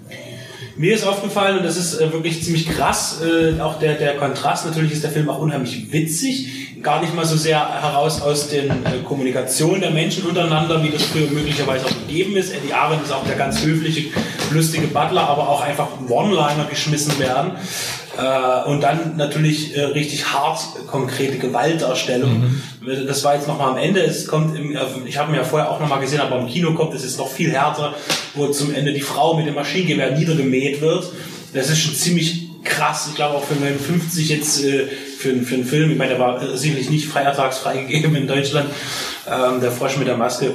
[0.77, 4.67] Mir ist aufgefallen, und das ist äh, wirklich ziemlich krass, äh, auch der, der Kontrast,
[4.67, 8.69] natürlich ist der Film auch unheimlich witzig, gar nicht mal so sehr heraus aus den
[8.71, 12.53] äh, Kommunikationen der Menschen untereinander, wie das früher möglicherweise auch gegeben ist.
[12.53, 14.11] Eddie Arendt ist auch der ganz höfliche,
[14.51, 17.53] lustige Butler, aber auch einfach One-Liner geschmissen werden.
[18.17, 22.61] Äh, und dann natürlich äh, richtig hart konkrete Gewaltdarstellung.
[22.81, 23.07] Mhm.
[23.07, 24.01] Das war jetzt nochmal am Ende.
[24.01, 24.77] Es kommt im,
[25.07, 27.31] ich habe mir ja vorher auch nochmal gesehen, aber im Kino kommt es jetzt noch
[27.31, 27.95] viel härter,
[28.35, 31.11] wo zum Ende die Frau mit dem Maschinengewehr niedergemäht wird.
[31.53, 33.07] Das ist schon ziemlich krass.
[33.09, 34.87] Ich glaube auch für 59 jetzt äh,
[35.19, 35.91] für, für einen Film.
[35.91, 38.71] Ich meine, der war sicherlich nicht feiertagsfrei gegeben in Deutschland.
[39.27, 40.55] Ähm, der Frosch mit der Maske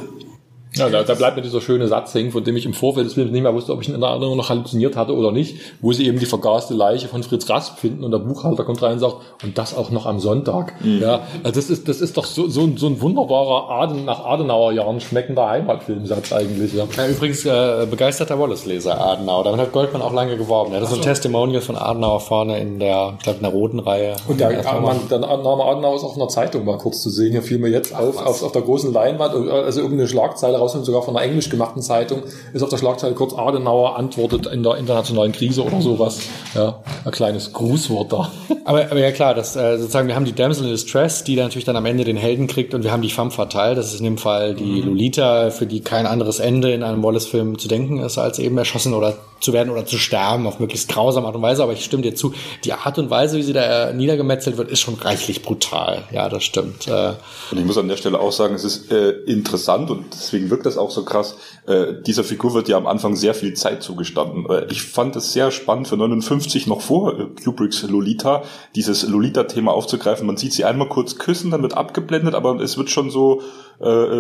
[0.76, 3.14] Ja, da, da bleibt mir dieser schöne Satz hängen, von dem ich im Vorfeld des
[3.16, 5.56] Films nicht mehr wusste, ob ich ihn in der Erinnerung noch halluziniert hatte oder nicht,
[5.82, 8.94] wo sie eben die vergaste Leiche von Fritz Rasp finden und der Buchhalter kommt rein
[8.94, 10.76] und sagt, und das auch noch am Sonntag.
[10.84, 14.24] Ja, also das ist, das ist doch so, so, ein- so ein wunderbarer Aden, nach
[14.26, 16.74] Adenauer Jahren schmeckender Heimatfilmsatz eigentlich.
[16.74, 16.86] Ja.
[16.96, 19.46] Ja, übrigens äh, begeisterter Wallace-Leser Adenauer.
[19.46, 20.72] Damit hat Goldman auch lange geworben.
[20.74, 23.80] Er hat so ein Testimonial von Adenauer vorne in der, ich glaube, in der roten
[23.80, 24.16] Reihe.
[24.28, 27.10] Und der, Ja, man, der Name Adenauer ist auch in der Zeitung mal kurz zu
[27.10, 27.32] sehen.
[27.32, 31.02] Hier fiel mir jetzt auf, auf, auf der großen Leinwand, also irgendeine Schlagzeile raus, sogar
[31.02, 35.32] von einer englisch gemachten Zeitung, ist auf der Schlagzeile kurz Adenauer antwortet in der internationalen
[35.32, 36.20] Krise oder sowas.
[36.56, 38.32] Ja, ein kleines Grußwort da.
[38.66, 41.46] Aber, aber ja klar, das, äh, sozusagen, wir haben die Damsel in Distress, die dann
[41.46, 44.00] natürlich dann am Ende den Helden kriegt und wir haben die femme fatale, das ist
[44.00, 48.00] in dem Fall die Lolita, für die kein anderes Ende in einem Wallace-Film zu denken
[48.00, 51.42] ist, als eben erschossen oder zu werden oder zu sterben auf möglichst grausame Art und
[51.42, 51.64] Weise.
[51.64, 54.70] Aber ich stimme dir zu, die Art und Weise, wie sie da äh, niedergemetzelt wird,
[54.70, 56.04] ist schon reichlich brutal.
[56.12, 56.88] Ja, das stimmt.
[56.88, 57.14] Äh,
[57.52, 60.66] Und ich muss an der Stelle auch sagen, es ist äh, interessant und deswegen wirkt
[60.66, 61.36] das auch so krass.
[61.68, 64.46] Äh, dieser Figur wird ja am Anfang sehr viel Zeit zugestanden.
[64.50, 68.44] Äh, ich fand es sehr spannend für 59 noch vor Kubricks Lolita,
[68.76, 70.26] dieses Lolita-Thema aufzugreifen.
[70.28, 73.42] Man sieht sie einmal kurz küssen, dann wird abgeblendet, aber es wird schon so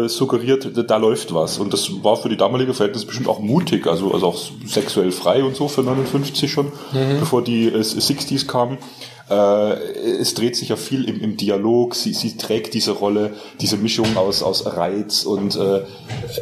[0.08, 1.58] suggeriert, da läuft was.
[1.58, 5.44] Und das war für die damalige Verhältnisse bestimmt auch mutig, also, also auch sexuell frei
[5.44, 6.72] und so für 59 schon,
[7.20, 8.78] bevor die äh, 60s kamen.
[9.30, 9.74] Äh,
[10.20, 11.96] es dreht sich ja viel im, im Dialog.
[11.96, 15.82] Sie, sie trägt diese Rolle, diese Mischung aus, aus Reiz und äh,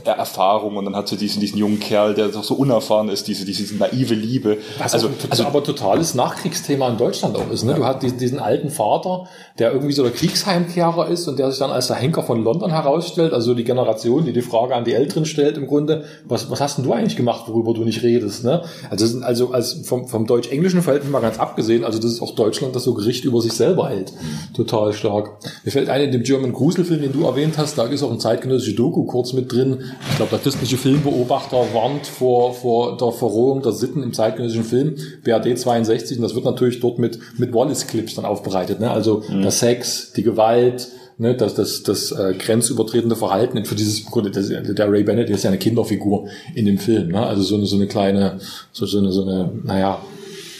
[0.06, 0.78] Erfahrung.
[0.78, 3.76] Und dann hat sie diesen, diesen jungen Kerl, der doch so unerfahren ist, diese, diese
[3.76, 4.58] naive Liebe.
[4.78, 7.64] Was also, also, aber totales Nachkriegsthema in Deutschland auch ist.
[7.64, 7.74] Ne?
[7.74, 9.28] Du hast diesen, diesen alten Vater,
[9.60, 12.72] der irgendwie so der Kriegsheimkehrer ist und der sich dann als der Henker von London
[12.72, 16.62] herausstellt, also die Generation, die die Frage an die Älteren stellt im Grunde, was, was
[16.62, 18.44] hast denn du eigentlich gemacht, worüber du nicht redest?
[18.44, 18.64] Ne?
[18.90, 22.77] Also, also als vom, vom deutsch-englischen Verhältnis mal ganz abgesehen, also das ist auch Deutschland,
[22.78, 24.14] das so Gericht über sich selber hält.
[24.56, 25.32] Total stark.
[25.66, 28.20] Mir fällt ein, in dem German Gruselfilm, den du erwähnt hast, da ist auch ein
[28.20, 29.80] zeitgenössische Doku kurz mit drin.
[30.10, 34.96] Ich glaube, der christliche Filmbeobachter warnt vor, vor der Verrohung der Sitten im zeitgenössischen Film,
[35.24, 38.80] BRD 62, und das wird natürlich dort mit, mit Wallace-Clips dann aufbereitet.
[38.80, 38.90] Ne?
[38.90, 40.88] Also der Sex, die Gewalt,
[41.18, 43.64] ne, das, das, das äh, grenzübertretende Verhalten.
[43.66, 47.10] Für dieses Grunde, das, der Ray Bennett ist ja eine Kinderfigur in dem Film.
[47.10, 47.26] Ne?
[47.26, 48.40] Also so eine, so eine kleine,
[48.72, 50.02] so, so eine, so eine, naja,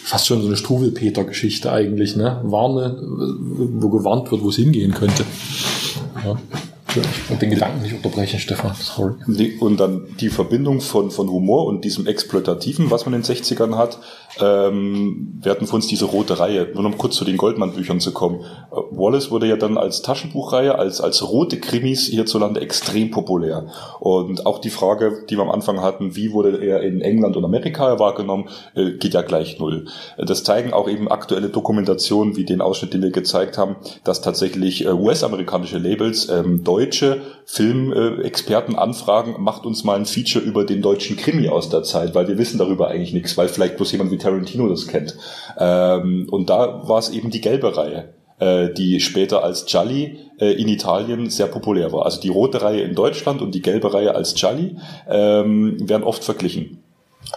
[0.08, 2.40] fast schon so eine Struwelpeter-Geschichte eigentlich, ne?
[2.44, 5.26] Warne, wo gewarnt wird, wo es hingehen könnte.
[6.24, 6.38] Ja.
[7.28, 8.74] Wollte den Gedanken nicht unterbrechen, Stefan.
[8.74, 9.58] Sorry.
[9.60, 13.76] Und dann die Verbindung von, von Humor und diesem Exploitativen, was man in den 60ern
[13.76, 14.00] hat.
[14.40, 18.12] Ähm, wir hatten für uns diese rote Reihe, nur um kurz zu den Goldman-Büchern zu
[18.14, 18.42] kommen.
[18.72, 23.68] Äh, Wallace wurde ja dann als Taschenbuchreihe, als, als rote Krimis hierzulande extrem populär.
[24.00, 27.46] Und auch die Frage, die wir am Anfang hatten, wie wurde er in England und
[27.46, 29.86] Amerika wahrgenommen, äh, geht ja gleich null.
[30.18, 34.86] Das zeigen auch eben aktuelle Dokumentationen, wie den Ausschnitt, den wir gezeigt haben, dass tatsächlich
[34.86, 41.16] äh, US-amerikanische Labels ähm, deutsche Filmexperten anfragen, macht uns mal ein Feature über den deutschen
[41.16, 44.18] Krimi aus der Zeit, weil wir wissen darüber eigentlich nichts, weil vielleicht bloß jemand wie
[44.28, 45.16] Tarantino das kennt.
[45.58, 48.10] Ähm, und da war es eben die gelbe Reihe
[48.40, 52.06] äh, die später als Gialli äh, in Italien sehr populär war.
[52.06, 54.78] Also die rote Reihe in Deutschland und die gelbe Reihe als Gialli
[55.10, 56.84] ähm, werden oft verglichen.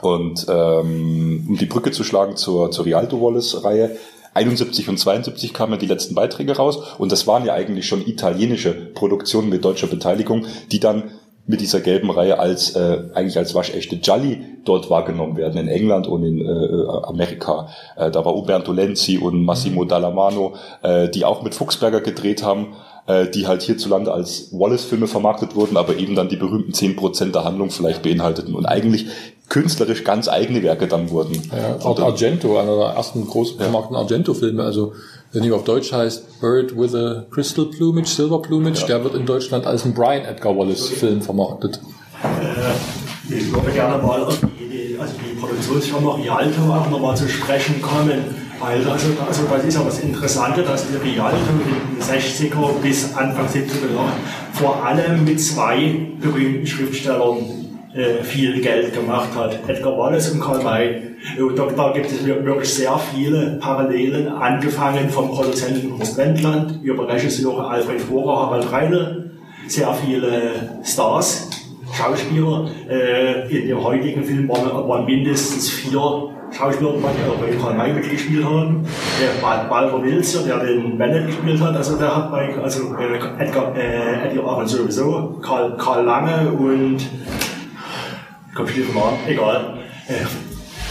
[0.03, 3.97] Und ähm, um die Brücke zu schlagen zur, zur Rialto Wallace-Reihe,
[4.35, 8.73] 71 und 72 kamen die letzten Beiträge raus und das waren ja eigentlich schon italienische
[8.73, 11.11] Produktionen mit deutscher Beteiligung, die dann
[11.51, 16.07] mit dieser gelben Reihe als äh, eigentlich als waschechte Gialli dort wahrgenommen werden in England
[16.07, 17.69] und in äh, Amerika.
[17.97, 22.77] Äh, da war Umberto Lenzi und Massimo Dallamano, äh, die auch mit Fuchsberger gedreht haben,
[23.07, 27.43] äh, die halt hierzulande als Wallace-Filme vermarktet wurden, aber eben dann die berühmten 10% der
[27.43, 29.07] Handlung vielleicht beinhalteten und eigentlich
[29.49, 31.43] künstlerisch ganz eigene Werke dann wurden.
[31.51, 34.93] Ja, auch Argento, einer der ersten groß vermarkteten Argento-Filme, also
[35.33, 39.27] wenn die auf Deutsch heißt Bird with a Crystal Plumage, Silver Plumage, der wird in
[39.27, 41.81] Deutschland als ein Brian Edgar Wallace-Film vermarktet.
[42.23, 47.81] Äh, ich würde gerne mal auf die, also die Produktionsfirma Rialto auch nochmal zu sprechen
[47.81, 48.51] kommen.
[48.61, 53.15] Weil also, also das ist ja das Interessante, dass die Rialto in den 60er bis
[53.15, 54.13] Anfang 70er Jahre
[54.53, 57.39] vor allem mit zwei berühmten Schriftstellern
[57.95, 59.67] äh, viel Geld gemacht hat.
[59.67, 61.10] Edgar Wallace und Karl May.
[61.39, 67.69] Und Da, gibt es wirklich sehr viele Parallelen, angefangen vom Produzenten Horst Wendland über Regisseure
[67.69, 69.31] Alfred Vorer, Harald Reine,
[69.67, 71.51] sehr viele Stars,
[71.93, 72.69] Schauspieler.
[72.89, 76.01] Äh, in dem heutigen Film waren, mindestens vier
[76.57, 78.87] Schauspieler, die bei Karl mitgespielt haben.
[79.21, 83.43] Der Wal- Walter Wilzer, der den Bennett gespielt hat, also der hat bei, also äh,
[83.45, 86.99] Edgar, äh, Eddie Aaron sowieso, Karl, Karl Lange und
[88.55, 89.75] Computermann, egal.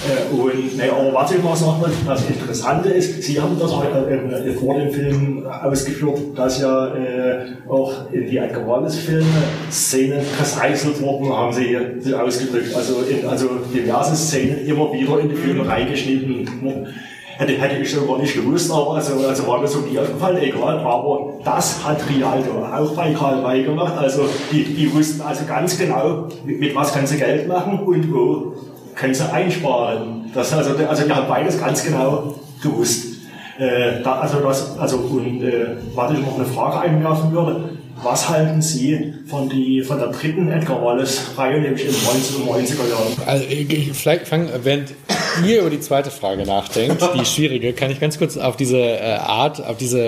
[0.07, 4.49] Äh, und, ne, aber was mal sagen will, das Interessante ist, Sie haben das äh,
[4.49, 9.25] äh, vor dem Film ausgeführt, dass ja äh, auch in die Wallace-Filme
[9.69, 12.73] Szenen verseißelt wurden, haben Sie hier ausgedrückt.
[12.73, 16.87] Also, in, also diverse Szenen immer wieder in die Filme reingeschnitten.
[17.37, 20.41] Hätte, hätte ich so gar nicht gewusst, aber also, also war mir so nie aufgefallen,
[20.41, 20.79] egal.
[20.79, 23.93] Aber das hat Rialto auch bei Karl May gemacht.
[23.97, 28.13] Also die, die wussten also ganz genau, mit, mit was können sie Geld machen und
[28.13, 28.53] wo
[28.99, 30.31] können sie einsparen.
[30.33, 33.05] Das, also, also die haben beides ganz genau gewusst.
[33.57, 37.69] Äh, da, also das, also und äh, was ich noch eine Frage einwerfen würde,
[38.01, 43.13] was halten Sie von, die, von der dritten Edgar Wallace-Reihe, nämlich in den 1990er Jahren?
[43.25, 44.93] Also, ich, vielleicht fangen, während
[45.45, 49.15] ihr über die zweite Frage nachdenkt, die schwierige, kann ich ganz kurz auf diese äh,
[49.15, 49.99] Art, auf diese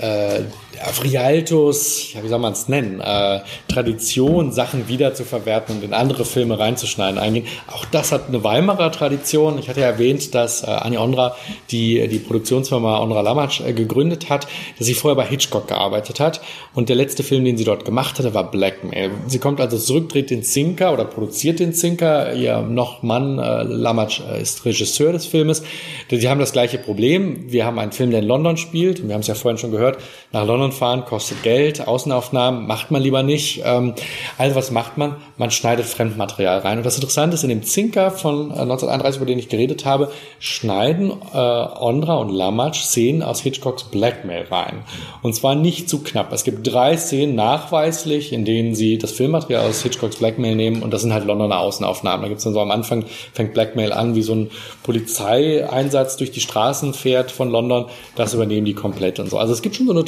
[0.00, 0.40] äh,
[0.86, 5.84] auf Rialtos, ja, wie soll man es nennen, äh, Tradition, Sachen wieder zu verwerten und
[5.84, 7.46] in andere Filme reinzuschneiden eingehen.
[7.72, 9.58] Auch das hat eine Weimarer Tradition.
[9.58, 11.36] Ich hatte ja erwähnt, dass äh, Annie Ondra
[11.70, 14.46] die, die Produktionsfirma Ondra Lamatsch äh, gegründet hat,
[14.78, 16.40] dass sie vorher bei Hitchcock gearbeitet hat.
[16.74, 19.10] Und der letzte Film, den sie dort gemacht hatte, war Blackmail.
[19.26, 22.34] Sie kommt also zurück, dreht den Zinker oder produziert den Zinker.
[22.34, 25.62] Ihr noch Mann äh, Lamatsch äh, ist Regisseur des Filmes.
[26.10, 27.50] Sie haben das gleiche Problem.
[27.50, 29.00] Wir haben einen Film, der in London spielt.
[29.00, 29.98] Und wir haben es ja vorhin schon gehört.
[30.32, 31.86] Nach London fahren kostet Geld.
[31.86, 33.62] Außenaufnahmen macht man lieber nicht.
[33.64, 33.94] Ähm,
[34.36, 35.16] also was macht man?
[35.36, 36.78] Man schneidet Fremdmaterial rein.
[36.78, 41.12] Und das Interessante ist, in dem Zinker von 1931, über den ich geredet habe, schneiden
[41.32, 44.82] äh, Ondra und Lamatsch Szenen aus Hitchcocks Blackmail rein.
[45.22, 46.32] Und zwar nicht zu knapp.
[46.32, 50.92] Es gibt drei Szenen nachweislich, in denen sie das Filmmaterial aus Hitchcocks Blackmail nehmen und
[50.92, 52.22] das sind halt Londoner Außenaufnahmen.
[52.22, 54.50] Da gibt es dann so am Anfang, fängt Blackmail an, wie so ein
[54.82, 57.86] Polizeieinsatz durch die Straßen fährt von London.
[58.16, 59.38] Das übernehmen die komplett und so.
[59.38, 60.04] Also es gibt schon so eine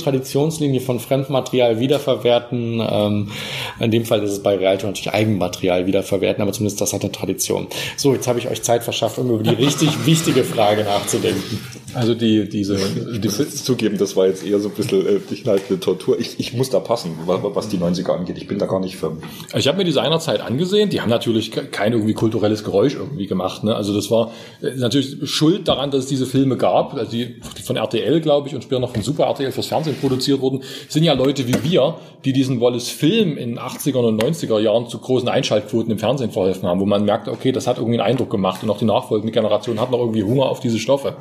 [0.51, 2.83] Traditionslinie von Fremdmaterial wiederverwerten.
[2.89, 3.31] Ähm,
[3.79, 7.13] in dem Fall ist es bei Realto natürlich Eigenmaterial wiederverwerten, aber zumindest das hat eine
[7.13, 7.69] Tradition.
[7.97, 11.61] So, jetzt habe ich euch Zeit verschafft, um über die richtig wichtige Frage nachzudenken.
[11.95, 15.63] Also die, diese, die zugeben, das war jetzt eher so ein bisschen äh, dich halt
[15.69, 16.19] eine Tortur.
[16.19, 18.39] Ich, ich muss da passen, was die 90er angeht.
[18.39, 19.23] Ich bin da gar nicht firm.
[19.55, 20.91] Ich habe mir die seinerzeit angesehen.
[20.91, 23.65] Die haben natürlich kein irgendwie kulturelles Geräusch irgendwie gemacht.
[23.65, 23.75] Ne?
[23.75, 26.95] Also das war äh, natürlich schuld daran, dass es diese Filme gab.
[26.95, 30.41] Also die, von RTL, glaube ich, und später noch von Super RTL fürs Fernsehen produziert
[30.41, 34.99] wurden, sind ja Leute wie wir, die diesen Wallace-Film in 80er und 90er Jahren zu
[34.99, 38.31] großen Einschaltquoten im Fernsehen verholfen haben, wo man merkt, okay, das hat irgendwie einen Eindruck
[38.31, 41.17] gemacht und auch die nachfolgende Generation hat noch irgendwie Hunger auf diese Stoffe.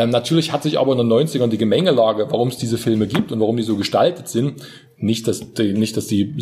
[0.00, 3.32] Ähm, natürlich hat sich aber in den 90ern die Gemengelage, warum es diese Filme gibt
[3.32, 4.62] und warum die so gestaltet sind,
[4.96, 6.34] nicht, dass die, nicht, dass die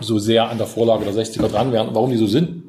[0.00, 2.64] so sehr an der Vorlage der 60er dran wären, warum die so sind,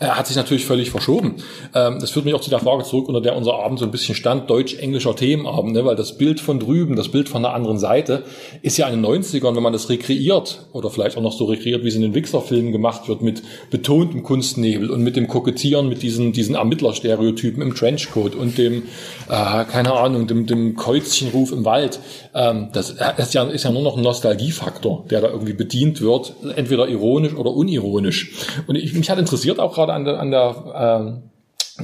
[0.00, 1.36] äh, hat sich natürlich völlig verschoben.
[1.74, 3.90] Ähm, das führt mich auch zu der Frage zurück, unter der unser Abend so ein
[3.90, 5.84] bisschen stand, deutsch-englischer Themenabend, ne?
[5.84, 8.24] weil das Bild von drüben, das Bild von der anderen Seite,
[8.62, 11.84] ist ja in den 90ern, wenn man das rekreiert, oder vielleicht auch noch so rekreiert,
[11.84, 16.02] wie es in den Wixer-Filmen gemacht wird, mit betontem Kunstnebel und mit dem Kokettieren mit
[16.02, 18.84] diesen, diesen Ermittlerstereotypen im Trenchcoat und dem,
[19.28, 22.00] äh, keine Ahnung, dem, dem Kreuzchenruf im Wald.
[22.34, 26.32] Ähm, das ist ja, ist ja nur noch ein Nostalgiefaktor, der da irgendwie bedient wird,
[26.56, 28.32] entweder ironisch oder unironisch.
[28.66, 31.22] Und ich, mich hat interessiert auch gerade an der, an der ähm,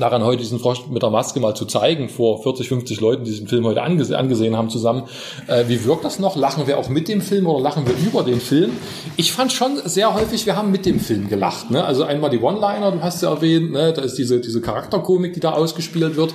[0.01, 3.31] daran heute diesen Frosch mit der Maske mal zu zeigen, vor 40, 50 Leuten, die
[3.31, 5.05] diesen Film heute angese angesehen haben zusammen.
[5.47, 6.37] Äh, wie wirkt das noch?
[6.37, 8.73] Lachen wir auch mit dem Film oder lachen wir über den Film?
[9.16, 11.71] Ich fand schon sehr häufig, wir haben mit dem Film gelacht.
[11.71, 11.85] Ne?
[11.85, 13.92] Also einmal die One-Liner, du hast ja erwähnt, ne?
[13.92, 16.35] da ist diese, diese Charakterkomik, die da ausgespielt wird.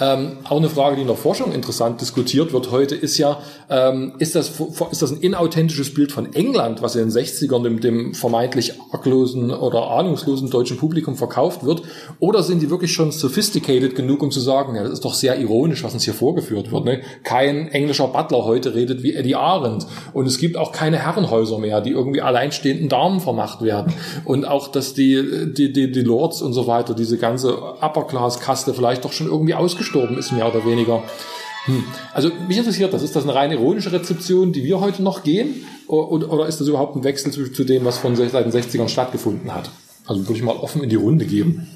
[0.00, 4.14] Ähm, auch eine Frage, die in der Forschung interessant diskutiert wird heute, ist ja, ähm,
[4.18, 4.52] ist, das,
[4.90, 9.50] ist das ein inauthentisches Bild von England, was in den 60ern dem, dem vermeintlich arglosen
[9.50, 11.82] oder ahnungslosen deutschen Publikum verkauft wird?
[12.20, 15.38] Oder sind die wirklich schon sophisticated genug, um zu sagen, ja, das ist doch sehr
[15.38, 16.84] ironisch, was uns hier vorgeführt wird.
[16.84, 17.00] Ne?
[17.24, 19.86] Kein englischer Butler heute redet wie Eddie Arendt.
[20.12, 23.92] Und es gibt auch keine Herrenhäuser mehr, die irgendwie alleinstehenden Damen vermacht werden.
[24.24, 29.04] Und auch, dass die, die, die, die Lords und so weiter, diese ganze Upper-Class-Kaste vielleicht
[29.04, 29.54] doch schon irgendwie
[29.88, 31.02] ausgestorben ist, mehr oder weniger.
[31.64, 31.84] Hm.
[32.14, 33.02] Also mich interessiert das.
[33.02, 35.66] Ist das eine rein ironische Rezeption, die wir heute noch gehen?
[35.86, 38.88] Oder, oder ist das überhaupt ein Wechsel zu, zu dem, was von seit den 60ern
[38.88, 39.70] stattgefunden hat?
[40.06, 41.68] Also würde ich mal offen in die Runde geben.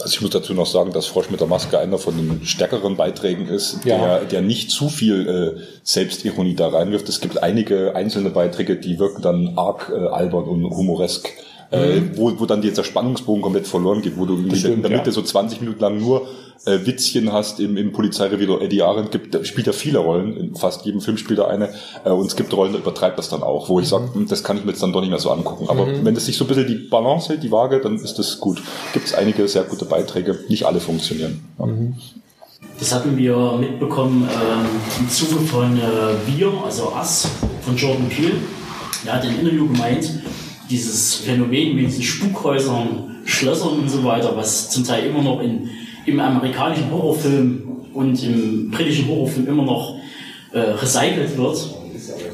[0.00, 2.96] Also ich muss dazu noch sagen, dass Frosch mit der Maske einer von den stärkeren
[2.96, 3.98] Beiträgen ist, ja.
[3.98, 7.08] der, der nicht zu viel äh, Selbstironie da reinwirft.
[7.08, 11.28] Es gibt einige einzelne Beiträge, die wirken dann arg äh, albern und humoresk.
[11.72, 12.16] Äh, mhm.
[12.18, 15.12] wo, wo dann dieser Spannungsbogen komplett verloren geht, wo du stimmt, in der Mitte ja.
[15.12, 16.28] so 20 Minuten lang nur
[16.66, 20.84] äh, Witzchen hast im, im Polizeirevier Eddie Arendt gibt, spielt ja viele Rollen, in fast
[20.84, 21.70] jedem Film spielt er eine
[22.04, 24.28] äh, und es gibt Rollen, da übertreibt das dann auch, wo ich sage, mhm.
[24.28, 25.70] das kann ich mir jetzt dann doch nicht mehr so angucken.
[25.70, 26.04] Aber mhm.
[26.04, 28.62] wenn es sich so ein bisschen die Balance hält, die Waage, dann ist das gut.
[28.92, 31.42] Gibt es einige sehr gute Beiträge, nicht alle funktionieren.
[31.58, 31.66] Ja.
[31.66, 31.94] Mhm.
[32.78, 34.66] Das hatten wir mitbekommen ähm,
[35.00, 35.80] im Zuge von äh,
[36.26, 37.28] Wir, also Us,
[37.62, 38.34] von Jordan Peele.
[39.04, 40.10] Er hat im Interview gemeint,
[40.70, 45.68] dieses Phänomen mit diesen Spukhäusern, Schlössern und so weiter, was zum Teil immer noch in,
[46.06, 49.96] im amerikanischen Horrorfilm und im britischen Horrorfilm immer noch
[50.52, 51.58] äh, recycelt wird,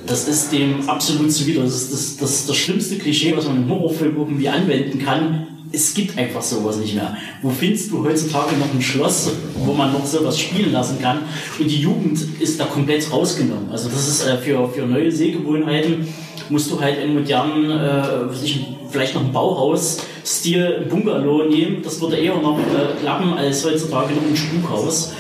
[0.07, 1.63] das ist dem absolut zuwider.
[1.63, 5.47] Das ist das, das, das schlimmste Klischee, was man im Horrorfilm irgendwie anwenden kann.
[5.71, 7.15] Es gibt einfach sowas nicht mehr.
[7.43, 11.19] Wo findest du heutzutage noch ein Schloss, wo man noch sowas spielen lassen kann?
[11.59, 13.71] Und die Jugend ist da komplett rausgenommen.
[13.71, 16.09] Also das ist äh, für, für neue Sehgewohnheiten
[16.51, 21.83] musst du halt einen modernen, äh, sich vielleicht noch einen Bauhaus-Stil Bungalow nehmen.
[21.83, 25.13] Das würde eher noch äh, klappen als heutzutage noch ein Spukhaus.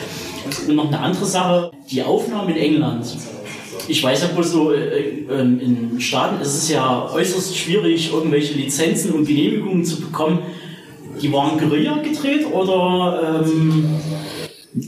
[0.66, 3.06] Und noch eine andere Sache, die Aufnahmen in England.
[3.86, 8.54] Ich weiß ja bloß so, äh, ähm, in Staaten ist es ja äußerst schwierig, irgendwelche
[8.54, 10.40] Lizenzen und Genehmigungen zu bekommen.
[11.20, 13.84] Die waren Guerilla gedreht oder ähm,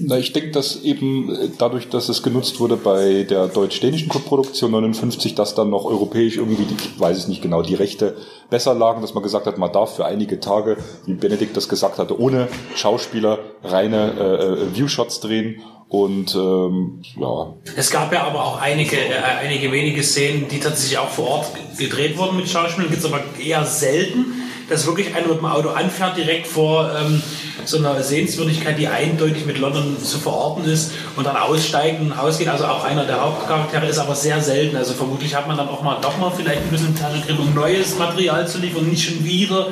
[0.00, 4.70] na, ich denke, dass eben äh, dadurch, dass es genutzt wurde bei der deutsch-dänischen Koproduktion
[4.72, 8.16] 59, dass dann noch europäisch irgendwie, ich weiß es nicht genau, die Rechte
[8.50, 10.76] besser lagen, dass man gesagt hat, man darf für einige Tage,
[11.06, 17.54] wie Benedikt das gesagt hatte, ohne Schauspieler reine äh, äh Viewshots drehen und ähm, ja.
[17.76, 21.46] Es gab ja aber auch einige, äh, einige wenige Szenen, die tatsächlich auch vor Ort
[21.76, 24.39] gedreht wurden mit Schauspielern, gibt es aber eher selten
[24.70, 27.22] dass wirklich einer mit dem Auto anfährt, direkt vor ähm,
[27.64, 32.48] so einer Sehenswürdigkeit, die eindeutig mit London zu verorten ist und dann aussteigt und ausgeht.
[32.48, 34.76] Also auch einer der Hauptcharaktere ist aber sehr selten.
[34.76, 37.54] Also vermutlich hat man dann auch mal doch mal vielleicht ein bisschen Tasche drin, um
[37.54, 39.68] neues Material zu liefern, nicht schon wieder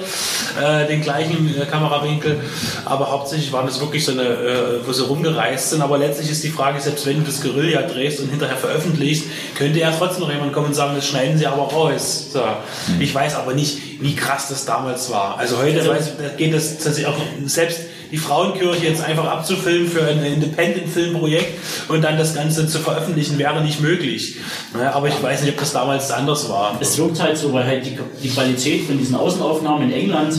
[0.60, 2.40] äh, den gleichen äh, Kamerawinkel.
[2.84, 5.80] Aber hauptsächlich waren es wirklich so eine, äh, wo sie rumgereist sind.
[5.80, 9.78] Aber letztlich ist die Frage, selbst wenn du das Guerilla drehst und hinterher veröffentlichst, könnte
[9.78, 12.26] ja trotzdem noch jemand kommen und sagen, das schneiden sie aber raus.
[12.32, 12.40] So.
[12.40, 13.00] Mhm.
[13.00, 15.38] Ich weiß aber nicht, wie krass das damals war.
[15.38, 17.80] Also heute also, weiß, geht das tatsächlich auch selbst
[18.10, 21.58] die Frauenkirche jetzt einfach abzufilmen für ein Independent-Filmprojekt
[21.88, 24.36] und dann das Ganze zu veröffentlichen, wäre nicht möglich.
[24.72, 26.78] aber ich weiß nicht, ob das damals anders war.
[26.80, 30.34] Es wirkt halt so, weil halt die, die Qualität von diesen Außenaufnahmen in England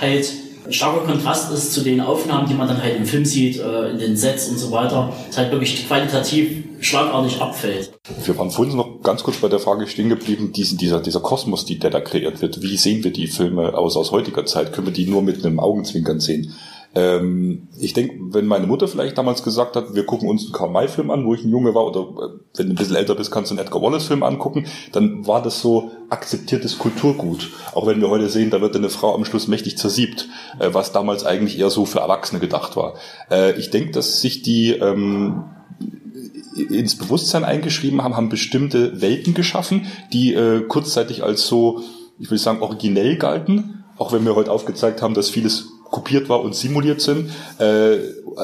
[0.00, 0.26] halt
[0.70, 3.98] starker Kontrast ist zu den Aufnahmen, die man dann halt im Film sieht, äh, in
[3.98, 7.92] den Sets und so weiter, es halt wirklich qualitativ schlagartig abfällt.
[8.24, 11.64] Wir waren vorhin noch ganz kurz bei der Frage stehen geblieben, diesen, dieser, dieser Kosmos,
[11.64, 12.62] die, der da kreiert wird.
[12.62, 14.72] Wie sehen wir die Filme aus, aus heutiger Zeit?
[14.72, 16.54] Können wir die nur mit einem Augenzwinkern sehen?
[16.94, 21.10] Ähm, ich denke, wenn meine Mutter vielleicht damals gesagt hat, wir gucken uns einen Karl-May-Film
[21.10, 23.50] an, wo ich ein Junge war, oder äh, wenn du ein bisschen älter bist, kannst
[23.50, 27.50] du einen Edgar Wallace-Film angucken, dann war das so akzeptiertes Kulturgut.
[27.74, 30.28] Auch wenn wir heute sehen, da wird eine Frau am Schluss mächtig zersiebt,
[30.58, 32.94] äh, was damals eigentlich eher so für Erwachsene gedacht war.
[33.30, 35.44] Äh, ich denke, dass sich die ähm,
[36.54, 41.80] ins Bewusstsein eingeschrieben haben, haben bestimmte Welten geschaffen, die äh, kurzzeitig als so,
[42.18, 46.40] ich will sagen, originell galten, auch wenn wir heute aufgezeigt haben, dass vieles kopiert war
[46.40, 47.98] und simuliert sind, äh,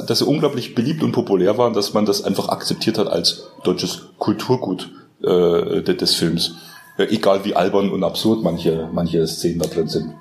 [0.06, 4.02] dass sie unglaublich beliebt und populär waren, dass man das einfach akzeptiert hat als deutsches
[4.18, 4.90] Kulturgut
[5.22, 6.56] äh, des Films.
[6.98, 10.12] Äh, egal wie albern und absurd manche, manche Szenen da drin sind.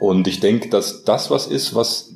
[0.00, 2.14] Und ich denke, dass das was ist, was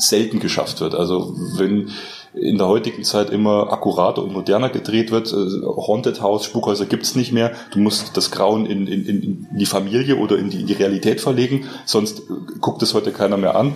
[0.00, 0.94] selten geschafft wird.
[0.94, 1.90] Also wenn
[2.34, 5.32] in der heutigen Zeit immer akkurater und moderner gedreht wird.
[5.32, 7.52] Äh, Haunted House, Spukhäuser gibt's nicht mehr.
[7.72, 11.20] Du musst das Grauen in, in, in die Familie oder in die, in die Realität
[11.20, 12.22] verlegen, sonst
[12.60, 13.74] guckt es heute keiner mehr an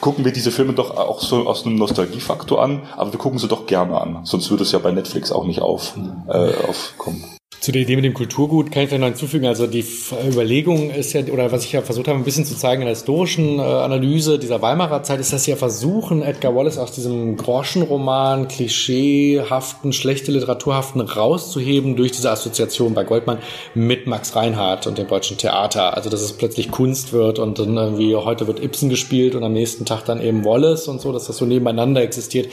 [0.00, 3.48] gucken wir diese Filme doch auch so aus einem Nostalgiefaktor an, aber wir gucken sie
[3.48, 5.96] doch gerne an, sonst würde es ja bei Netflix auch nicht auf,
[6.28, 7.24] äh, aufkommen.
[7.60, 9.46] Zu der Idee mit dem Kulturgut kann ich vielleicht noch hinzufügen.
[9.46, 9.84] Also die
[10.28, 12.94] Überlegung ist ja, oder was ich ja versucht habe, ein bisschen zu zeigen in der
[12.94, 17.36] historischen äh, Analyse dieser Weimarer Zeit, ist, dass sie ja versuchen, Edgar Wallace aus diesem
[17.36, 23.38] Groschenroman, klischeehaften, schlechte Literaturhaften rauszuheben durch diese Assoziation bei Goldmann
[23.74, 25.96] mit Max Reinhardt und dem deutschen Theater.
[25.96, 29.54] Also dass es plötzlich Kunst wird und dann irgendwie heute wird Ibsen gespielt und am
[29.54, 32.46] nächsten Tag dann eben Wallace und so, dass das so nebeneinander existiert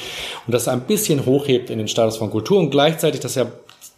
[0.47, 3.47] und das ein bisschen hochhebt in den Status von Kultur und gleichzeitig, dass ja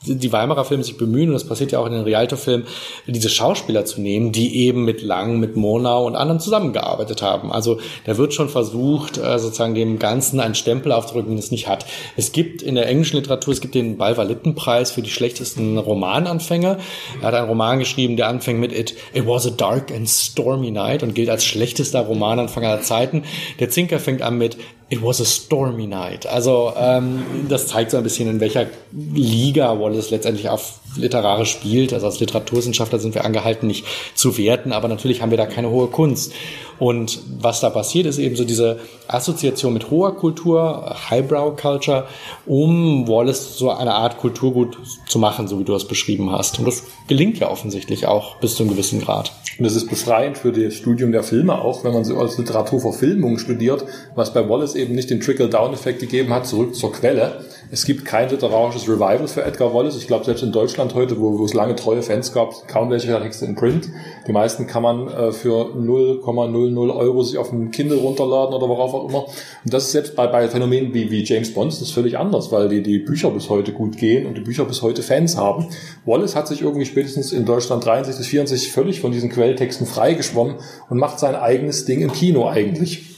[0.06, 2.68] die Weimarer Filme sich bemühen, und das passiert ja auch in den Rialto-Filmen,
[3.08, 7.52] diese Schauspieler zu nehmen, die eben mit Lang, mit Monau und anderen zusammengearbeitet haben.
[7.52, 11.68] Also da wird schon versucht, äh, sozusagen dem Ganzen einen Stempel aufzudrücken, den es nicht
[11.68, 11.86] hat.
[12.16, 16.78] Es gibt in der englischen Literatur, es gibt den Balver-Litten-Preis für die schlechtesten Romananfänger.
[17.22, 20.72] Er hat einen Roman geschrieben, der anfängt mit It, It was a dark and stormy
[20.72, 23.24] night und gilt als schlechtester Romananfänger aller Zeiten.
[23.60, 26.28] Der Zinker fängt an mit It was a stormy night.
[26.28, 31.92] Also ähm, das zeigt so ein bisschen, in welcher Liga Wallace letztendlich auf literarisch spielt.
[31.92, 35.70] Also als Literaturwissenschaftler sind wir angehalten, nicht zu werten, aber natürlich haben wir da keine
[35.70, 36.34] hohe Kunst.
[36.80, 42.06] Und was da passiert, ist eben so diese Assoziation mit hoher Kultur, Highbrow Culture,
[42.46, 46.60] um Wallace so eine Art Kulturgut zu machen, so wie du es beschrieben hast.
[46.60, 49.32] Und das gelingt ja offensichtlich auch bis zu einem gewissen Grad.
[49.58, 53.38] Und es ist befreiend für das Studium der Filme auch, wenn man so als Literaturverfilmung
[53.38, 57.46] studiert, was bei Wallace eben nicht den Trickle-Down-Effekt gegeben hat, zurück zur Quelle.
[57.72, 59.98] Es gibt kein literarisches Revival für Edgar Wallace.
[59.98, 63.08] Ich glaube, selbst in Deutschland heute, wo, wo es lange treue Fans gab, kaum welche
[63.20, 63.90] Texte in Print.
[64.28, 68.94] Die meisten kann man äh, für 0,00 Euro sich auf dem Kindle runterladen oder worauf
[68.94, 69.26] auch immer.
[69.26, 72.52] Und das ist selbst bei, bei Phänomenen wie, wie James Bond ist das völlig anders,
[72.52, 75.68] weil die, die Bücher bis heute gut gehen und die Bücher bis heute Fans haben.
[76.06, 80.56] Wallace hat sich irgendwie spätestens in Deutschland 63 64 völlig von diesen Quelltexten freigeschwommen
[80.90, 83.16] und macht sein eigenes Ding im Kino eigentlich.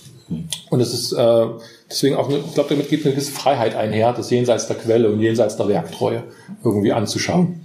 [0.69, 1.47] Und es ist äh,
[1.89, 5.09] deswegen auch, eine, ich glaube, damit geht eine gewisse Freiheit einher, das jenseits der Quelle
[5.09, 6.23] und jenseits der Werktreue
[6.63, 7.61] irgendwie anzuschauen.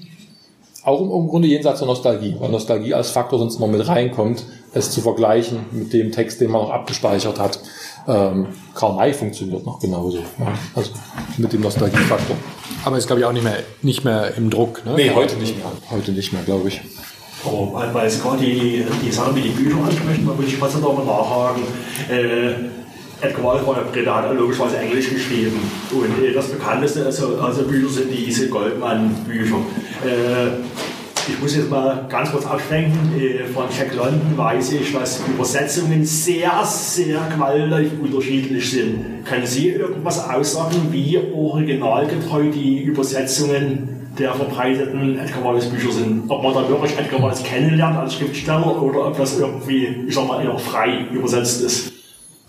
[0.84, 4.44] Auch im, im Grunde jenseits der Nostalgie, weil Nostalgie als Faktor sonst noch mit reinkommt,
[4.74, 7.60] es zu vergleichen mit dem Text, den man noch abgespeichert hat.
[8.08, 10.18] Ähm, Karl May funktioniert noch genauso.
[10.18, 10.90] Ja, also
[11.38, 12.34] mit dem Nostalgiefaktor.
[12.84, 14.84] Aber ist, glaube ich, auch nicht mehr, nicht mehr im Druck.
[14.84, 14.94] Ne?
[14.96, 15.66] Nee, heute nicht mehr.
[15.90, 16.80] Heute nicht mehr, glaube ich.
[17.44, 20.80] Aber weil- es gerade die, die Sache mit den Büchern ansprechen, da würde ich fast
[20.80, 21.62] noch mal nachhaken.
[22.10, 22.81] Äh,
[23.22, 25.60] Edgar Wallace war Brite, hat er logischerweise Englisch geschrieben.
[25.92, 29.56] Und das bekannteste also, also Bücher sind diese Goldman-Bücher.
[30.04, 32.98] Äh, ich muss jetzt mal ganz kurz abschwenken.
[33.54, 39.24] Von Jack London weiß ich, dass Übersetzungen sehr, sehr qualitativ unterschiedlich sind.
[39.24, 46.24] Können Sie irgendwas aussagen, wie originalgetreu die Übersetzungen der verbreiteten Edgar Wallace Bücher sind?
[46.28, 50.26] Ob man da wirklich Edgar Wallace kennenlernt als Schriftsteller oder ob das irgendwie, ich sag
[50.26, 52.01] mal, eher frei übersetzt ist?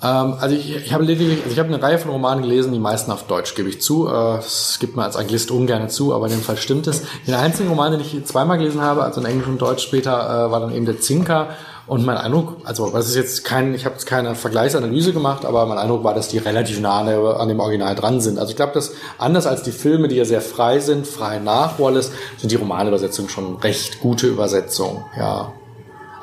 [0.03, 2.79] Ähm, also ich, ich habe lediglich, also ich habe eine Reihe von Romanen gelesen, die
[2.79, 4.07] meisten auf Deutsch, gebe ich zu.
[4.07, 7.03] Äh, Das gibt man als Anglist ungern zu, aber in dem Fall stimmt es.
[7.25, 10.11] Den einzigen Roman, den ich zweimal gelesen habe, also in Englisch und Deutsch später,
[10.47, 11.49] äh, war dann eben der Zinker.
[11.85, 15.65] Und mein Eindruck, also das ist jetzt kein, ich habe jetzt keine Vergleichsanalyse gemacht, aber
[15.65, 18.39] mein Eindruck war, dass die relativ nah an dem Original dran sind.
[18.39, 21.79] Also ich glaube, dass anders als die Filme, die ja sehr frei sind, frei nach
[21.79, 25.03] Wallace, sind die Romanübersetzungen schon recht gute Übersetzungen.
[25.17, 25.51] Ja,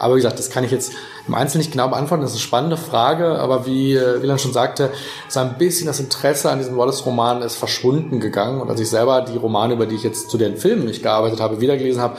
[0.01, 0.93] aber wie gesagt, das kann ich jetzt
[1.29, 2.23] im Einzelnen nicht genau beantworten.
[2.23, 4.91] Das ist eine spannende Frage, aber wie äh, Wieland schon sagte,
[5.29, 8.63] so ein bisschen das Interesse an diesem Wallace-Roman ist verschwunden gegangen.
[8.63, 11.41] Und als ich selber die Romane, über die ich jetzt zu den Filmen nicht gearbeitet
[11.41, 12.17] habe, wiedergelesen habe,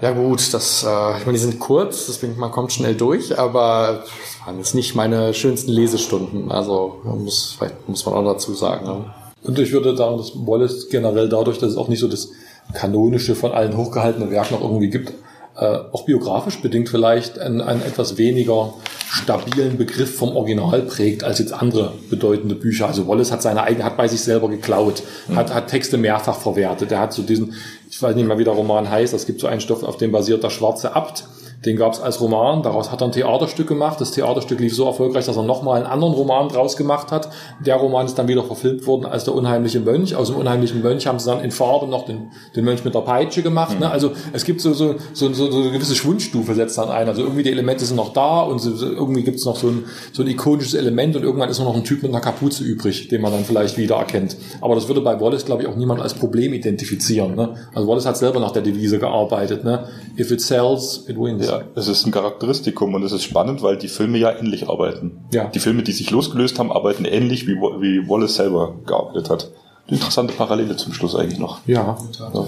[0.00, 4.04] ja gut, das, äh, ich meine, die sind kurz, deswegen man kommt schnell durch, aber
[4.24, 6.50] es waren jetzt nicht meine schönsten Lesestunden.
[6.50, 8.86] Also muss, vielleicht muss man auch dazu sagen.
[8.86, 9.04] Ne?
[9.42, 12.30] Und ich würde sagen, dass Wallace generell dadurch, dass es auch nicht so das
[12.72, 15.12] kanonische von allen hochgehaltene Werk noch irgendwie gibt,
[15.58, 18.74] äh, auch biografisch bedingt vielleicht einen, einen etwas weniger
[19.10, 22.86] stabilen Begriff vom Original prägt als jetzt andere bedeutende Bücher.
[22.86, 25.02] Also Wallace hat seine eigene, hat bei sich selber geklaut,
[25.34, 26.92] hat, hat Texte mehrfach verwertet.
[26.92, 27.54] Er hat so diesen,
[27.90, 30.12] ich weiß nicht mal, wie der Roman heißt, es gibt so einen Stoff, auf dem
[30.12, 31.24] basiert der Schwarze Abt.
[31.64, 34.00] Den gab es als Roman, daraus hat er ein Theaterstück gemacht.
[34.00, 37.30] Das Theaterstück lief so erfolgreich, dass er nochmal einen anderen Roman draus gemacht hat.
[37.58, 40.14] Der Roman ist dann wieder verfilmt worden als der unheimliche Mönch.
[40.14, 43.00] Aus dem unheimlichen Mönch haben sie dann in Farbe noch den, den Mönch mit der
[43.00, 43.80] Peitsche gemacht.
[43.80, 43.90] Ne?
[43.90, 47.08] Also es gibt so, so, so, so, so eine gewisse Schwundstufe setzt dann ein.
[47.08, 49.84] Also irgendwie die Elemente sind noch da und so, irgendwie gibt es noch so ein,
[50.12, 53.08] so ein ikonisches Element und irgendwann ist nur noch ein Typ mit einer Kapuze übrig,
[53.08, 54.36] den man dann vielleicht wiedererkennt.
[54.60, 57.34] Aber das würde bei Wallace, glaube ich, auch niemand als Problem identifizieren.
[57.34, 57.54] Ne?
[57.74, 59.64] Also Wallace hat selber nach der Devise gearbeitet.
[59.64, 59.88] Ne?
[60.16, 61.47] If it sells, it wins.
[61.48, 65.20] Ja, es ist ein Charakteristikum und es ist spannend, weil die Filme ja ähnlich arbeiten.
[65.32, 65.44] Ja.
[65.44, 69.50] Die Filme, die sich losgelöst haben, arbeiten ähnlich, wie, wie Wallace selber gearbeitet hat.
[69.86, 71.60] Eine interessante Parallele zum Schluss eigentlich noch.
[71.66, 71.96] Ja.
[72.18, 72.46] Ja.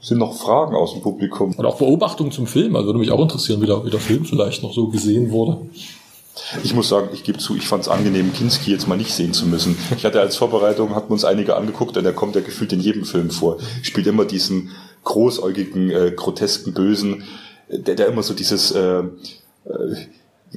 [0.00, 1.52] Sind noch Fragen aus dem Publikum?
[1.54, 2.74] Und auch Beobachtungen zum Film.
[2.74, 5.58] Also würde mich auch interessieren, wie der, wie der Film vielleicht noch so gesehen wurde.
[6.64, 9.34] Ich muss sagen, ich gebe zu, ich fand es angenehm, Kinski jetzt mal nicht sehen
[9.34, 9.76] zu müssen.
[9.96, 12.80] Ich hatte als Vorbereitung, hatten wir uns einige angeguckt und der kommt ja gefühlt in
[12.80, 13.58] jedem Film vor.
[13.82, 14.70] Spielt immer diesen
[15.04, 17.24] großäugigen, äh, grotesken Bösen,
[17.70, 19.04] der, der immer so dieses äh, äh,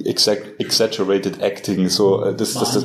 [0.02, 2.84] exact, exaggerated acting, so äh, das, das, das,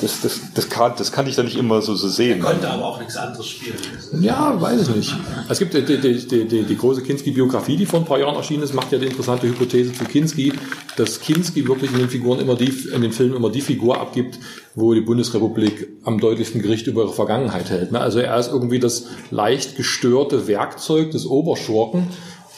[0.00, 2.40] das, das, das, kann, das kann ich da nicht immer so, so sehen.
[2.40, 3.76] Konnte aber auch nichts anderes spielen.
[4.20, 5.14] Ja, weiß ich nicht.
[5.48, 8.62] Es gibt die, die, die, die, die große Kinski-Biografie, die vor ein paar Jahren erschienen
[8.62, 10.54] ist, macht ja die interessante Hypothese zu Kinski,
[10.96, 14.38] dass Kinski wirklich in den Figuren immer die, in den Filmen immer die Figur abgibt,
[14.74, 17.92] wo die Bundesrepublik am deutlichsten Gericht über ihre Vergangenheit hält.
[17.92, 18.00] ne?
[18.00, 22.08] Also er ist irgendwie das leicht gestörte Werkzeug des Oberschurken,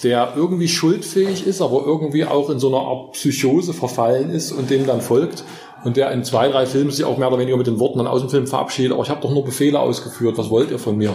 [0.03, 4.71] der irgendwie schuldfähig ist, aber irgendwie auch in so einer Art Psychose verfallen ist und
[4.71, 5.45] dem dann folgt.
[5.85, 8.09] Und der in zwei, drei Filmen sich auch mehr oder weniger mit den Worten dann
[8.09, 10.97] aus dem Film verabschiedet, aber ich habe doch nur Befehle ausgeführt, was wollt ihr von
[10.97, 11.15] mir?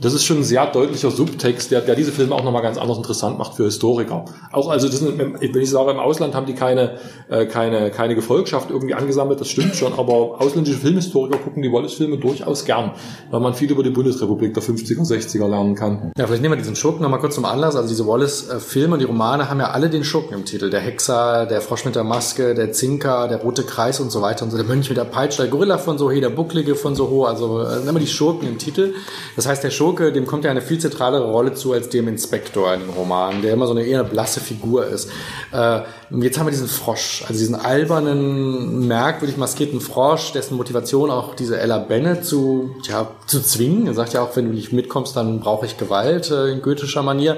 [0.00, 2.96] Das ist schon ein sehr deutlicher Subtext, der, der diese Filme auch nochmal ganz anders
[2.96, 4.24] interessant macht für Historiker.
[4.50, 6.98] Auch also, das sind, wenn ich sage, im Ausland haben die keine,
[7.28, 12.16] äh, keine, keine Gefolgschaft irgendwie angesammelt, das stimmt schon, aber ausländische Filmhistoriker gucken die Wallace-Filme
[12.16, 12.92] durchaus gern,
[13.30, 16.12] weil man viel über die Bundesrepublik der 50er, 60er lernen kann.
[16.16, 17.76] Ja, vielleicht nehmen wir diesen Schurken nochmal kurz zum Anlass.
[17.76, 20.70] Also diese Wallace-Filme die Romane haben ja alle den Schurken im Titel.
[20.70, 24.46] Der Hexer, der Frosch mit der Maske, der Zinker, der rote Kreis und so weiter
[24.46, 24.56] und so.
[24.56, 27.24] Der Mönch mit der Peitsche, der Gorilla von so hey, der Bucklige von so ho.
[27.24, 28.94] Also äh, wir die Schurken im Titel.
[29.36, 32.06] Das heißt, der Schurke Schurke, dem kommt ja eine viel zentralere Rolle zu als dem
[32.06, 35.10] Inspektor in den Romanen, der immer so eine eher blasse Figur ist.
[35.52, 35.80] Äh,
[36.20, 41.58] jetzt haben wir diesen Frosch, also diesen albernen, merkwürdig maskierten Frosch, dessen Motivation auch diese
[41.58, 43.88] Ella Bennett zu, ja, zu zwingen.
[43.88, 47.02] Er sagt ja auch, wenn du nicht mitkommst, dann brauche ich Gewalt äh, in goethischer
[47.02, 47.36] Manier.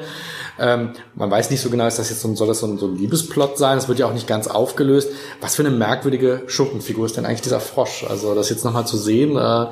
[0.59, 2.79] Ähm, man weiß nicht so genau, ist das jetzt so, ein, soll das so ein,
[2.79, 3.77] so ein Liebesplot sein?
[3.77, 5.11] Das wird ja auch nicht ganz aufgelöst.
[5.41, 8.05] Was für eine merkwürdige Schurkenfigur ist denn eigentlich dieser Frosch?
[8.09, 9.67] Also das jetzt nochmal zu sehen, äh,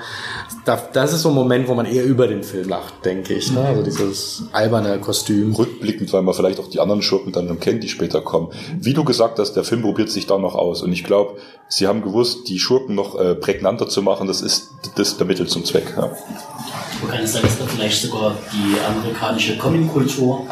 [0.64, 3.52] da, das ist so ein Moment, wo man eher über den Film lacht, denke ich.
[3.52, 3.60] Ne?
[3.60, 5.54] Also dieses alberne Kostüm.
[5.54, 8.48] Rückblickend, weil man vielleicht auch die anderen Schurken dann schon kennt, die später kommen.
[8.78, 10.82] Wie du gesagt hast, der Film probiert sich da noch aus.
[10.82, 14.70] Und ich glaube, sie haben gewusst, die Schurken noch äh, prägnanter zu machen, das ist
[14.96, 15.94] das der Mittel zum Zweck.
[15.96, 16.10] Ja.
[17.02, 20.46] Man kann sagen, dass da vielleicht sogar die amerikanische Comic-Kultur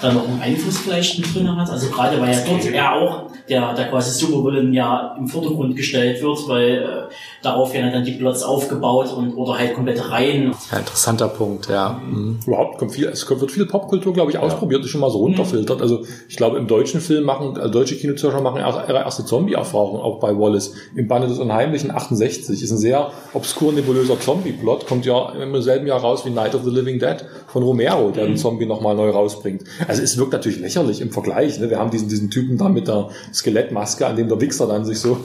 [0.00, 1.70] da noch einen Einfluss vielleicht mit drin hat.
[1.70, 6.22] Also gerade weil ja dort er auch der, der quasi Supervillain ja im Vordergrund gestellt
[6.22, 10.52] wird, weil äh, darauf werden dann die Plots aufgebaut und oder halt komplette Reihen.
[10.70, 12.00] Ja, interessanter Punkt, ja.
[12.04, 12.40] Mhm.
[12.46, 15.80] Überhaupt kommt viel, es wird viel Popkultur, glaube ich, ausprobiert, ist schon mal so runterfiltert.
[15.80, 20.18] Also ich glaube, im deutschen Film machen, äh, deutsche Kinozuschauer machen ihre erste Zombie-Erfahrung auch
[20.18, 20.74] bei Wallace.
[20.94, 25.86] Im Bande des Unheimlichen 68 ist ein sehr obskur nebulöser Zombie-Plot, kommt ja im selben
[25.86, 27.24] Jahr raus wie Night of the Living Dead
[27.56, 29.64] von Romero, der den Zombie nochmal neu rausbringt.
[29.88, 31.58] Also es wirkt natürlich lächerlich im Vergleich.
[31.58, 31.70] Ne?
[31.70, 35.00] Wir haben diesen, diesen Typen da mit der Skelettmaske, an dem der Wichser dann sich
[35.00, 35.16] so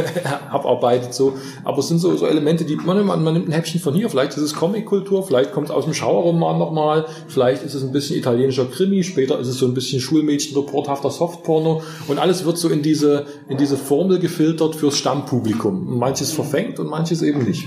[0.52, 1.14] abarbeitet.
[1.14, 1.32] So.
[1.64, 4.08] Aber es sind so, so Elemente, die man, man, man nimmt ein Häppchen von hier.
[4.08, 7.90] Vielleicht ist es Comic-Kultur, vielleicht kommt es aus dem Schauerroman nochmal, vielleicht ist es ein
[7.90, 12.68] bisschen italienischer Krimi, später ist es so ein bisschen Schulmädchen-reporthafter Softporno und alles wird so
[12.68, 15.98] in diese, in diese Formel gefiltert fürs Stammpublikum.
[15.98, 17.66] Manches verfängt und manches eben nicht.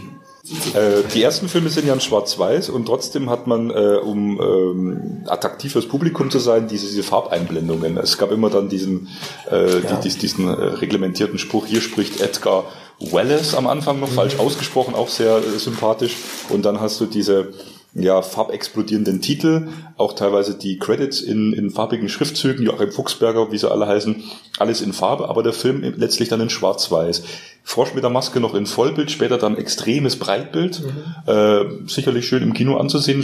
[0.74, 5.24] Äh, die ersten Filme sind ja in Schwarz-Weiß und trotzdem hat man, äh, um ähm,
[5.28, 7.98] attraktiv fürs Publikum zu sein, diese, diese Farbeinblendungen.
[7.98, 9.08] Es gab immer dann diesen,
[9.50, 9.96] äh, ja.
[10.02, 12.66] die, diesen reglementierten Spruch, hier spricht Edgar
[13.00, 14.16] Wallace am Anfang noch, mhm.
[14.16, 16.18] falsch ausgesprochen, auch sehr sympathisch.
[16.50, 17.54] Und dann hast du diese
[17.96, 19.68] ja, farbexplodierenden Titel,
[19.98, 24.24] auch teilweise die Credits in, in farbigen Schriftzügen, Joachim Fuchsberger, wie sie alle heißen,
[24.58, 27.24] alles in Farbe, aber der Film letztlich dann in Schwarz-Weiß.
[27.64, 31.32] Frosch mit der Maske noch in Vollbild, später dann extremes Breitbild, mhm.
[31.32, 33.24] äh, sicherlich schön im Kino anzusehen,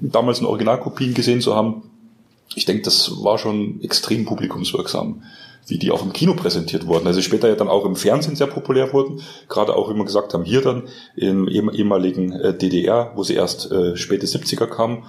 [0.00, 1.82] damals in Originalkopien gesehen zu haben.
[2.54, 5.22] Ich denke, das war schon extrem publikumswirksam
[5.68, 7.06] wie die auch im Kino präsentiert wurden.
[7.06, 9.22] Also später ja dann auch im Fernsehen sehr populär wurden.
[9.48, 13.70] Gerade auch, wie wir gesagt haben, hier dann im ehemaligen äh, DDR, wo sie erst
[13.70, 15.04] äh, späte 70er kamen.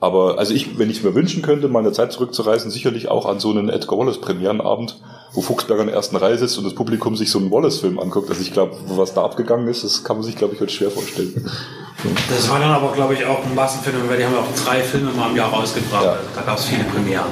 [0.00, 3.26] Aber also ich, wenn ich mir wünschen könnte, mal in der Zeit zurückzureisen, sicherlich auch
[3.26, 5.00] an so einen Edgar Wallace Premierenabend,
[5.32, 8.28] wo Fuchsberger in der ersten Reihe sitzt und das Publikum sich so einen Wallace-Film anguckt.
[8.28, 10.90] Also ich glaube, was da abgegangen ist, das kann man sich, glaube ich, heute schwer
[10.90, 11.50] vorstellen.
[12.28, 14.82] Das war dann aber, glaube ich, auch ein Massenphänomen, weil die haben ja auch drei
[14.82, 16.04] Filme mal im Jahr rausgebracht.
[16.04, 16.18] Ja.
[16.36, 17.24] Da gab es viele Premieren.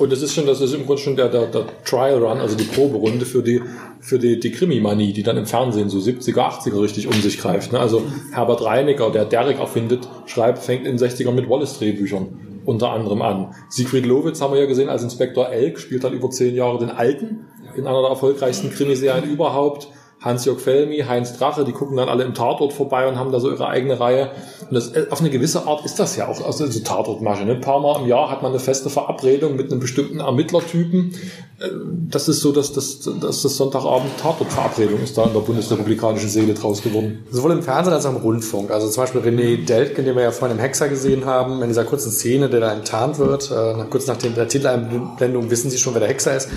[0.00, 2.56] Und das ist schon, das ist im Grunde schon der, der, der Trial Run, also
[2.56, 3.60] die Proberunde für die,
[4.00, 7.72] für die, die Krimi-Manie, die dann im Fernsehen so 70er, 80er richtig um sich greift.
[7.72, 7.78] Ne?
[7.78, 12.28] Also Herbert Reiniger, der Derek erfindet, schreibt, fängt in den 60ern mit Wallace-Drehbüchern
[12.64, 13.54] unter anderem an.
[13.68, 16.90] Siegfried Lowitz haben wir ja gesehen als Inspektor Elk, spielt dann über zehn Jahre den
[16.90, 17.44] Alten
[17.76, 19.88] in einer der erfolgreichsten Krimiserien überhaupt.
[20.22, 23.50] Hans-Jörg Felmi, Heinz Drache, die gucken dann alle im Tatort vorbei und haben da so
[23.50, 24.30] ihre eigene Reihe.
[24.68, 27.44] Und das, äh, auf eine gewisse Art ist das ja auch also so Tatortmasche.
[27.44, 27.52] Ne?
[27.52, 31.14] Ein paar Mal im Jahr hat man eine feste Verabredung mit einem bestimmten Ermittlertypen.
[31.58, 31.68] Äh,
[32.10, 36.52] das ist so, dass das, dass das Sonntagabend Tatortverabredung ist da in der bundesrepublikanischen Seele
[36.52, 37.24] draus geworden.
[37.30, 38.70] Sowohl im Fernsehen als auch im Rundfunk.
[38.70, 41.84] Also zum Beispiel René Deltgen, den wir ja vorhin im Hexer gesehen haben, in dieser
[41.84, 43.50] kurzen Szene, der da enttarnt wird.
[43.50, 46.48] Äh, kurz nach der Titeleinblendung wissen Sie schon, wer der Hexer ist.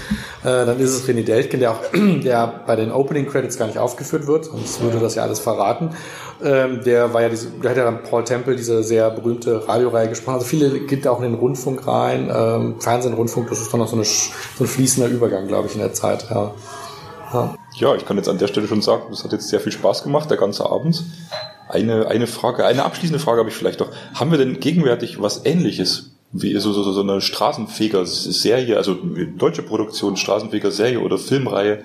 [0.44, 3.68] Äh, dann ist es René Deltgen, der auch der bei den Opening Credits jetzt gar
[3.68, 5.92] nicht aufgeführt wird, sonst würde das ja alles verraten.
[6.44, 10.10] Ähm, der war ja diese, der hat ja dann Paul Temple diese sehr berühmte Radioreihe
[10.10, 10.36] gesprochen.
[10.36, 13.80] Also viele geht da auch in den Rundfunk rein, ähm, Fernsehen, Rundfunk, das ist dann
[13.80, 16.26] noch so, eine, so ein fließender Übergang, glaube ich, in der Zeit.
[16.30, 16.54] Ja.
[17.34, 17.56] ja.
[17.76, 20.04] Ja, ich kann jetzt an der Stelle schon sagen, das hat jetzt sehr viel Spaß
[20.04, 21.04] gemacht, der ganze Abend.
[21.68, 23.90] Eine, eine Frage, eine abschließende Frage habe ich vielleicht noch.
[24.14, 28.96] Haben wir denn gegenwärtig was ähnliches wie so, so, so eine Straßenfeger-Serie, also
[29.38, 31.84] deutsche Produktion, Straßenfeger-Serie oder Filmreihe,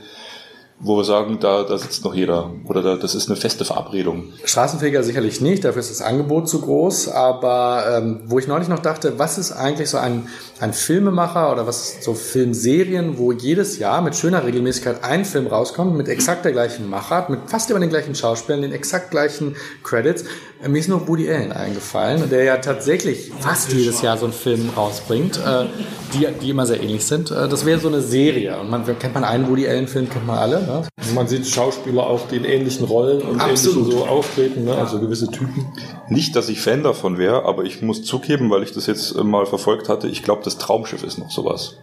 [0.80, 4.32] wo wir sagen, da, da sitzt noch jeder oder da, das ist eine feste Verabredung.
[4.44, 8.78] Straßenfeger sicherlich nicht, dafür ist das Angebot zu groß, aber ähm, wo ich neulich noch
[8.78, 10.28] dachte, was ist eigentlich so ein,
[10.60, 15.96] ein Filmemacher oder was so Filmserien, wo jedes Jahr mit schöner Regelmäßigkeit ein Film rauskommt,
[15.96, 20.24] mit exakt der gleichen Machart, mit fast immer den gleichen Schauspielern, den exakt gleichen Credits.
[20.62, 24.32] Äh, mir ist nur Woody Allen eingefallen, der ja tatsächlich fast jedes Jahr so einen
[24.32, 25.66] Film rausbringt, äh,
[26.14, 27.32] die, die immer sehr ähnlich sind.
[27.32, 30.26] Äh, das wäre so eine Serie und man kennt man einen Woody Allen Film, kennt
[30.26, 30.67] man alle.
[30.68, 33.92] Also man sieht Schauspieler auch, die in ähnlichen Rollen und Absolut.
[33.92, 34.74] so auftreten, ne?
[34.74, 35.66] also gewisse Typen.
[36.08, 39.24] Nicht, dass ich Fan davon wäre, aber ich muss zugeben, weil ich das jetzt äh,
[39.24, 41.76] mal verfolgt hatte, ich glaube, das Traumschiff ist noch sowas.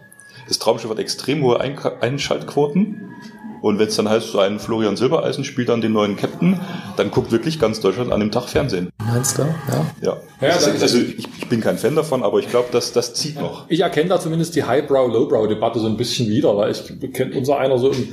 [0.48, 3.10] Das Traumschiff hat extrem hohe Einschaltquoten
[3.62, 6.60] Und wenn es dann heißt, so ein Florian Silbereisen spielt dann den neuen Captain,
[6.96, 8.90] dann guckt wirklich ganz Deutschland an dem Tag Fernsehen.
[8.98, 9.42] Meinst du?
[9.42, 9.86] Ja.
[10.02, 10.16] Ja.
[10.40, 13.40] Ja, also, also ich, ich bin kein Fan davon, aber ich glaube, dass das zieht
[13.40, 13.64] noch.
[13.70, 17.78] Ich erkenne da zumindest die Highbrow-Lowbrow-Debatte so ein bisschen wieder, weil ich kenne unser einer
[17.78, 18.08] so im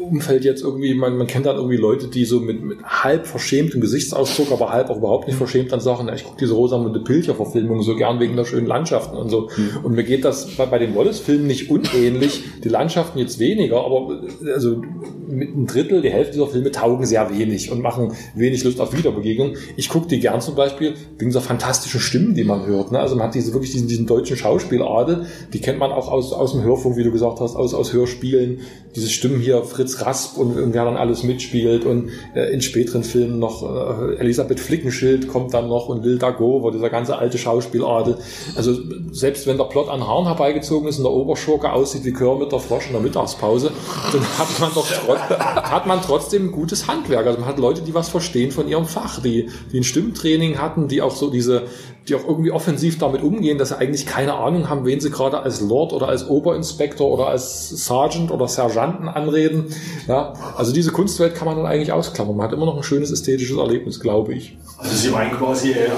[0.00, 3.80] Umfeld jetzt irgendwie, man, man kennt dann irgendwie Leute, die so mit, mit halb verschämtem
[3.80, 7.94] Gesichtsausdruck, aber halb auch überhaupt nicht verschämt dann sagen, ich gucke diese Rosamunde Pilcher-Verfilmung so
[7.94, 9.48] gern wegen der schönen Landschaften und so.
[9.84, 14.20] Und mir geht das bei, bei den Wallace-Filmen nicht unähnlich, die Landschaften jetzt weniger, aber
[14.52, 18.64] also food mit einem Drittel, die Hälfte dieser Filme taugen sehr wenig und machen wenig
[18.64, 19.56] Lust auf Wiederbegegnung.
[19.76, 22.92] Ich gucke die gern zum Beispiel wegen dieser fantastischen Stimmen, die man hört.
[22.92, 22.98] Ne?
[22.98, 26.52] Also man hat diese wirklich diesen, diesen deutschen Schauspieladel, die kennt man auch aus, aus
[26.52, 28.60] dem Hörfunk, wie du gesagt hast, aus, aus Hörspielen.
[28.94, 33.02] Diese Stimmen hier, Fritz Rasp und, und wer dann alles mitspielt und äh, in späteren
[33.02, 37.38] Filmen noch äh, Elisabeth Flickenschild kommt dann noch und Lil Dago, wo dieser ganze alte
[37.38, 38.18] Schauspieladel.
[38.54, 38.74] Also
[39.10, 42.60] selbst wenn der Plot an Haaren herbeigezogen ist und der Oberschurke aussieht wie Kermit der
[42.60, 43.70] Frosch in der Mittagspause,
[44.12, 44.86] dann hat man doch
[45.16, 47.26] hat man trotzdem gutes Handwerk.
[47.26, 50.88] Also man hat Leute, die was verstehen von ihrem Fach, die, die ein Stimmtraining hatten,
[50.88, 51.64] die auch so diese,
[52.08, 55.40] die auch irgendwie offensiv damit umgehen, dass sie eigentlich keine Ahnung haben, wen sie gerade
[55.40, 59.66] als Lord oder als Oberinspektor oder als Sergeant oder Sergeanten anreden.
[60.06, 62.36] Ja, also diese Kunstwelt kann man dann eigentlich ausklammern.
[62.36, 64.58] Man hat immer noch ein schönes ästhetisches Erlebnis, glaube ich.
[64.78, 65.88] Also sie meinen quasi äh,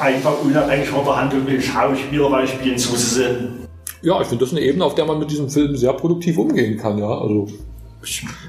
[0.00, 3.68] einfach unabhängig von der Handlung den Schauspieler, weil spielen zu sind.
[4.02, 6.78] Ja, ich finde das eine Ebene, auf der man mit diesem Film sehr produktiv umgehen
[6.78, 6.98] kann.
[6.98, 7.48] Ja, also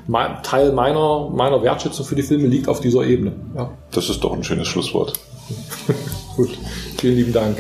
[0.08, 3.34] mein, Teil meiner meiner Wertschätzung für die Filme liegt auf dieser Ebene.
[3.56, 5.14] Ja, Das ist doch ein schönes Schlusswort.
[6.36, 6.58] gut.
[6.98, 7.58] Vielen lieben Dank.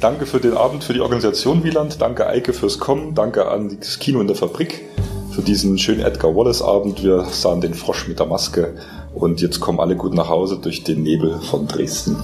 [0.00, 2.00] Danke für den Abend, für die Organisation Wieland.
[2.00, 3.14] Danke Eike fürs Kommen.
[3.14, 4.84] Danke an das Kino in der Fabrik
[5.32, 7.02] für diesen schönen Edgar Wallace Abend.
[7.02, 8.74] Wir sahen den Frosch mit der Maske
[9.14, 12.16] und jetzt kommen alle gut nach Hause durch den Nebel von Dresden.